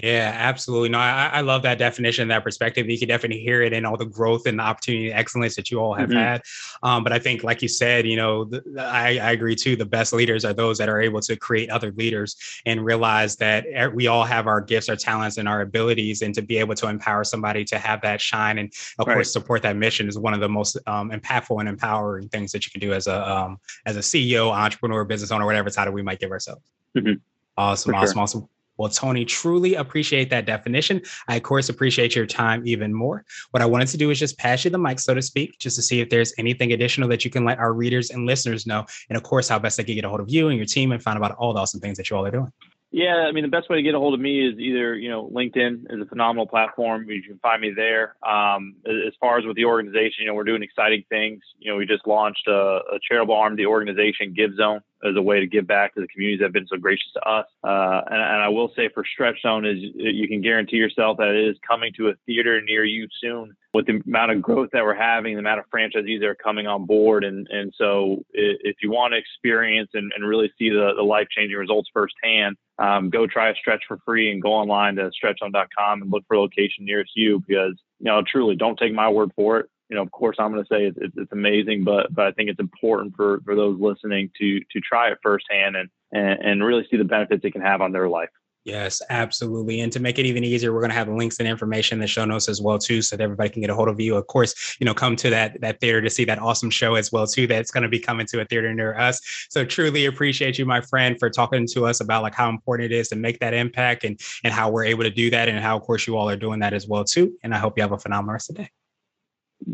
Yeah, 0.03 0.33
absolutely. 0.35 0.91
No, 0.91 0.99
I, 0.99 1.31
I 1.33 1.41
love 1.41 1.63
that 1.63 1.79
definition, 1.79 2.29
that 2.29 2.45
perspective. 2.45 2.89
You 2.89 2.99
can 2.99 3.09
definitely 3.09 3.41
hear 3.41 3.63
it 3.63 3.73
in 3.73 3.85
all 3.85 3.97
the 3.97 4.07
growth 4.07 4.47
and 4.47 4.59
the 4.59 4.63
opportunity 4.63 5.11
and 5.11 5.19
excellence 5.19 5.57
that 5.57 5.71
you 5.71 5.81
all 5.81 5.95
have 5.95 6.11
mm-hmm. 6.11 6.19
had. 6.19 6.43
Um, 6.83 7.03
but 7.03 7.13
I 7.13 7.19
think, 7.19 7.43
like 7.43 7.63
you 7.63 7.69
said, 7.69 8.07
you 8.07 8.17
know, 8.17 8.45
the, 8.45 8.63
I, 8.79 9.19
I, 9.19 9.33
agree 9.33 9.57
too. 9.57 9.75
The 9.75 9.87
best 9.87 10.13
leaders 10.13 10.45
are 10.45 10.53
those 10.53 10.79
that 10.79 10.89
are 10.89 11.01
able 11.01 11.21
to 11.23 11.37
create 11.37 11.71
other 11.71 11.91
leaders 11.93 12.37
and 12.65 12.85
realize 12.85 13.37
that 13.37 13.65
we 13.93 14.07
all 14.07 14.25
have 14.25 14.47
our 14.47 14.61
gifts, 14.61 14.89
our 14.89 14.97
talents, 14.97 15.37
and 15.37 15.49
our 15.49 15.63
abilities, 15.63 16.23
and 16.23 16.35
to 16.35 16.43
be 16.43 16.59
able 16.59 16.77
to 16.77 16.89
empower 16.89 17.25
somebody 17.25 17.65
to 17.65 17.79
have 17.79 18.01
that 18.03 18.21
shine 18.21 18.59
and, 18.59 18.73
of 19.01 19.09
right. 19.09 19.15
course, 19.15 19.33
support 19.33 19.63
that 19.63 19.77
mission 19.77 20.07
is 20.09 20.19
one 20.19 20.35
of 20.35 20.41
the 20.41 20.49
most 20.49 20.79
um, 20.87 21.11
impactful 21.11 21.59
and 21.59 21.69
empowering 21.69 22.29
things 22.29 22.53
that 22.53 22.65
you 22.65 22.71
can 22.71 22.81
do 22.81 22.93
as 22.93 23.09
a 23.09 23.29
um, 23.29 23.59
as 23.85 23.97
a 23.97 24.01
CEO, 24.01 24.53
entrepreneur, 24.53 25.05
business 25.05 25.33
owner, 25.33 25.45
whatever 25.45 25.71
title 25.71 25.93
we 25.93 26.03
might 26.03 26.21
give 26.21 26.31
ourselves. 26.31 26.63
Mm-hmm. 26.97 27.15
Awesome, 27.57 27.93
For 27.93 27.97
awesome, 27.97 28.15
sure. 28.15 28.23
awesome. 28.23 28.49
Well, 28.79 28.89
Tony, 28.89 29.25
truly 29.25 29.75
appreciate 29.75 30.31
that 30.31 30.47
definition. 30.47 31.03
I, 31.27 31.37
of 31.37 31.43
course, 31.43 31.69
appreciate 31.69 32.15
your 32.17 32.27
time 32.27 32.67
even 32.67 32.95
more. 32.95 33.25
What 33.51 33.63
I 33.63 33.67
wanted 33.67 33.89
to 33.89 33.97
do 33.97 34.11
is 34.11 34.19
just 34.19 34.39
pass 34.39 34.65
you 34.65 34.71
the 34.71 34.79
mic, 34.79 35.01
so 35.01 35.15
to 35.15 35.23
speak, 35.23 35.59
just 35.59 35.77
to 35.77 35.83
see 35.83 36.01
if 36.01 36.11
there's 36.11 36.33
anything 36.39 36.73
additional 36.73 37.09
that 37.09 37.25
you 37.25 37.31
can 37.31 37.45
let 37.45 37.59
our 37.59 37.73
readers 37.73 38.11
and 38.11 38.25
listeners 38.25 38.67
know. 38.67 38.87
And 39.09 39.17
of 39.17 39.25
course, 39.25 39.49
how 39.49 39.59
best 39.59 39.77
they 39.77 39.85
can 39.85 39.97
get 39.97 40.05
a 40.05 40.09
hold 40.09 40.21
of 40.21 40.31
you 40.31 40.49
and 40.49 40.57
your 40.57 40.67
team 40.67 40.93
and 40.93 41.03
find 41.03 41.17
out 41.17 41.27
about 41.27 41.39
all 41.39 41.53
the 41.53 41.61
awesome 41.61 41.81
things 41.81 41.97
that 41.99 42.09
you 42.09 42.17
all 42.17 42.25
are 42.25 42.31
doing. 42.31 42.53
Yeah, 42.91 43.27
I 43.29 43.33
mean, 43.33 43.45
the 43.45 43.51
best 43.51 43.69
way 43.69 43.77
to 43.77 43.83
get 43.83 43.95
a 43.95 43.99
hold 43.99 44.15
of 44.15 44.21
me 44.21 44.49
is 44.49 44.59
either, 44.59 44.97
you 44.97 45.11
know, 45.11 45.29
LinkedIn 45.29 45.93
is 45.93 46.01
a 46.01 46.07
phenomenal 46.07 46.47
platform. 46.47 47.11
You 47.11 47.23
can 47.23 47.39
find 47.41 47.61
me 47.61 47.71
there. 47.77 48.17
Um, 48.27 48.77
as 48.87 49.13
far 49.21 49.39
as 49.39 49.45
with 49.45 49.57
the 49.57 49.67
organization, 49.67 50.21
you 50.21 50.27
know, 50.27 50.35
we're 50.35 50.45
doing 50.45 50.63
exciting 50.63 51.05
things. 51.11 51.43
You 51.59 51.71
know, 51.71 51.77
we 51.77 51.85
just 51.85 52.07
launched 52.07 52.47
a, 52.49 52.81
a 52.93 52.99
charitable 53.07 53.35
arm 53.35 53.53
of 53.53 53.57
the 53.59 53.67
organization, 53.67 54.33
Give 54.35 54.55
Zone, 54.55 54.81
as 55.05 55.15
a 55.17 55.23
way 55.23 55.41
to 55.41 55.47
give 55.47 55.67
back 55.67 55.95
to 55.95 56.01
the 56.01 56.09
communities 56.09 56.41
that 56.41 56.47
have 56.47 56.53
been 56.53 56.67
so 56.67 56.77
gracious 56.77 57.11
to 57.15 57.21
us. 57.21 57.47
Uh, 57.63 58.01
and, 58.07 58.21
and, 58.21 58.43
I 58.43 58.49
will 58.49 58.73
say 58.75 58.89
for 58.93 59.05
Stretch 59.05 59.41
Zone 59.43 59.65
is 59.65 59.79
you 59.79 60.27
can 60.27 60.41
guarantee 60.41 60.77
yourself 60.77 61.19
that 61.19 61.29
it 61.29 61.49
is 61.49 61.57
coming 61.67 61.93
to 61.97 62.09
a 62.09 62.15
theater 62.27 62.61
near 62.61 62.85
you 62.85 63.07
soon 63.21 63.57
with 63.75 63.87
the 63.87 64.03
amount 64.07 64.33
of 64.33 64.43
growth 64.43 64.71
that 64.73 64.83
we're 64.83 64.95
having, 64.95 65.35
the 65.35 65.41
amount 65.41 65.61
of 65.61 65.67
franchisees 65.73 66.21
that 66.21 66.27
are 66.27 66.35
coming 66.35 66.67
on 66.67 66.87
board. 66.87 67.23
And, 67.23 67.47
and 67.51 67.73
so 67.77 68.25
if 68.33 68.77
you 68.83 68.91
want 68.91 69.13
to 69.13 69.19
experience 69.19 69.91
and, 69.95 70.11
and 70.17 70.27
really 70.27 70.51
see 70.59 70.71
the, 70.71 70.93
the 70.97 71.03
life 71.03 71.29
changing 71.31 71.57
results 71.57 71.91
firsthand, 71.93 72.57
um, 72.79 73.11
go 73.11 73.27
try 73.27 73.51
a 73.51 73.55
stretch 73.55 73.83
for 73.87 73.99
free 74.05 74.31
and 74.33 74.43
go 74.43 74.53
online 74.53 74.97
to 74.97 75.11
stretchzone.com 75.23 76.03
and 76.03 76.11
look 76.11 76.25
for 76.27 76.35
a 76.35 76.41
location 76.41 76.85
nearest 76.85 77.13
you 77.15 77.43
because, 77.47 77.75
you 77.99 78.05
know, 78.05 78.23
truly 78.27 78.57
don't 78.57 78.79
take 78.79 78.95
my 78.95 79.09
word 79.09 79.31
for 79.37 79.61
it 79.61 79.71
you 79.89 79.97
know, 79.97 80.03
of 80.03 80.11
course, 80.11 80.37
I'm 80.39 80.53
going 80.53 80.65
to 80.65 80.69
say 80.69 80.87
it's, 80.87 81.15
it's, 81.17 81.33
amazing, 81.33 81.85
but 81.85 82.15
but 82.15 82.27
I 82.27 82.33
think 82.33 82.51
it's 82.51 82.61
important 82.61 83.15
for 83.17 83.41
for 83.45 83.55
those 83.55 83.81
listening 83.81 84.31
to 84.39 84.61
to 84.61 84.81
try 84.81 85.11
it 85.11 85.19
firsthand 85.23 85.77
and 85.77 85.89
and, 86.13 86.41
and 86.41 86.65
really 86.65 86.87
see 86.91 86.97
the 86.97 87.05
benefits 87.05 87.45
it 87.45 87.53
can 87.53 87.63
have 87.63 87.81
on 87.81 87.93
their 87.93 88.09
life. 88.09 88.29
Yes, 88.65 89.01
absolutely. 89.09 89.81
And 89.81 89.91
to 89.93 90.01
make 90.01 90.19
it 90.19 90.27
even 90.27 90.45
easier, 90.45 90.75
we're 90.75 90.81
going 90.81 90.91
to 90.91 90.97
have 90.97 91.09
links 91.09 91.39
and 91.39 91.49
information 91.49 91.97
in 91.97 92.01
the 92.01 92.07
show 92.07 92.27
notes 92.27 92.51
as 92.51 92.61
well 92.61 92.77
too, 92.77 93.01
so 93.01 93.17
that 93.17 93.23
everybody 93.23 93.49
can 93.49 93.63
get 93.63 93.71
a 93.71 93.75
hold 93.75 93.89
of 93.89 93.99
you. 93.99 94.15
Of 94.15 94.27
course, 94.27 94.77
you 94.79 94.85
know, 94.85 94.93
come 94.93 95.17
to 95.17 95.31
that 95.31 95.59
that 95.63 95.81
theater 95.81 96.03
to 96.03 96.11
see 96.11 96.27
that 96.27 96.39
awesome 96.39 96.69
show 96.69 96.95
as 96.95 97.11
well 97.11 97.27
too. 97.27 97.47
That's 97.47 97.71
going 97.71 97.83
to 97.83 97.89
be 97.89 97.99
coming 97.99 98.27
to 98.27 98.43
a 98.43 98.45
theater 98.45 98.75
near 98.75 98.95
us. 98.99 99.21
So 99.49 99.65
truly 99.65 100.05
appreciate 100.05 100.59
you, 100.59 100.67
my 100.67 100.83
friend, 100.83 101.19
for 101.19 101.31
talking 101.31 101.67
to 101.69 101.87
us 101.87 102.01
about 102.01 102.23
like 102.23 102.35
how 102.35 102.51
important 102.51 102.93
it 102.93 102.95
is 102.95 103.09
to 103.09 103.17
make 103.17 103.39
that 103.39 103.55
impact 103.55 104.05
and 104.05 104.21
and 104.45 104.53
how 104.53 104.71
we're 104.71 104.85
able 104.85 105.05
to 105.05 105.11
do 105.11 105.31
that, 105.31 105.49
and 105.49 105.59
how 105.61 105.77
of 105.77 105.83
course 105.83 106.07
you 106.07 106.19
all 106.19 106.29
are 106.29 106.37
doing 106.37 106.61
that 106.61 106.75
as 106.75 106.87
well 106.87 107.05
too. 107.05 107.33
And 107.43 107.55
I 107.55 107.59
hope 107.59 107.79
you 107.79 107.83
have 107.83 107.93
a 107.93 107.99
phenomenal 107.99 108.35
rest 108.35 108.51
of 108.51 108.57
the 108.57 108.65
day. 108.65 108.71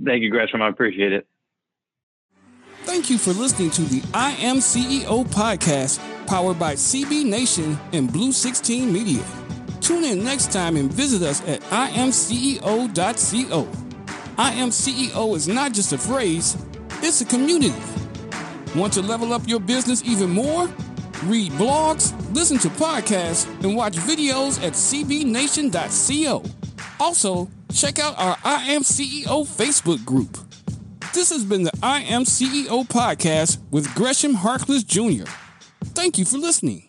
Thank 0.04 0.22
you, 0.22 0.30
Gresham. 0.30 0.62
I 0.62 0.68
appreciate 0.68 1.12
it. 1.12 1.26
Thank 2.84 3.08
you 3.08 3.18
for 3.18 3.32
listening 3.32 3.70
to 3.70 3.82
the 3.82 4.02
I 4.12 4.32
Am 4.32 4.56
CEO 4.56 5.24
podcast, 5.26 5.98
powered 6.26 6.58
by 6.58 6.74
CB 6.74 7.24
Nation 7.24 7.78
and 7.92 8.12
Blue 8.12 8.30
16 8.30 8.92
Media. 8.92 9.24
Tune 9.80 10.04
in 10.04 10.22
next 10.22 10.52
time 10.52 10.76
and 10.76 10.92
visit 10.92 11.22
us 11.22 11.40
at 11.48 11.60
imceo.co. 11.62 13.68
I 14.36 14.50
Am 14.52 14.68
CEO 14.68 15.36
is 15.36 15.48
not 15.48 15.72
just 15.72 15.92
a 15.92 15.98
phrase, 15.98 16.56
it's 17.02 17.20
a 17.20 17.24
community. 17.24 17.74
Want 18.74 18.92
to 18.94 19.02
level 19.02 19.32
up 19.32 19.42
your 19.46 19.60
business 19.60 20.02
even 20.04 20.30
more? 20.30 20.68
Read 21.24 21.52
blogs, 21.52 22.12
listen 22.34 22.58
to 22.58 22.68
podcasts, 22.68 23.48
and 23.62 23.76
watch 23.76 23.94
videos 23.94 24.62
at 24.62 24.74
cbnation.co. 24.74 26.42
Also, 27.00 27.48
check 27.74 27.98
out 27.98 28.16
our 28.18 28.36
I 28.44 28.72
Am 28.72 28.82
CEO 28.82 29.44
Facebook 29.44 30.04
group. 30.04 30.38
This 31.12 31.30
has 31.30 31.44
been 31.44 31.64
the 31.64 31.72
I 31.82 32.02
Am 32.02 32.24
CEO 32.24 32.86
podcast 32.86 33.58
with 33.70 33.92
Gresham 33.94 34.34
Harkless 34.36 34.86
Jr. 34.86 35.28
Thank 35.86 36.18
you 36.18 36.24
for 36.24 36.38
listening. 36.38 36.83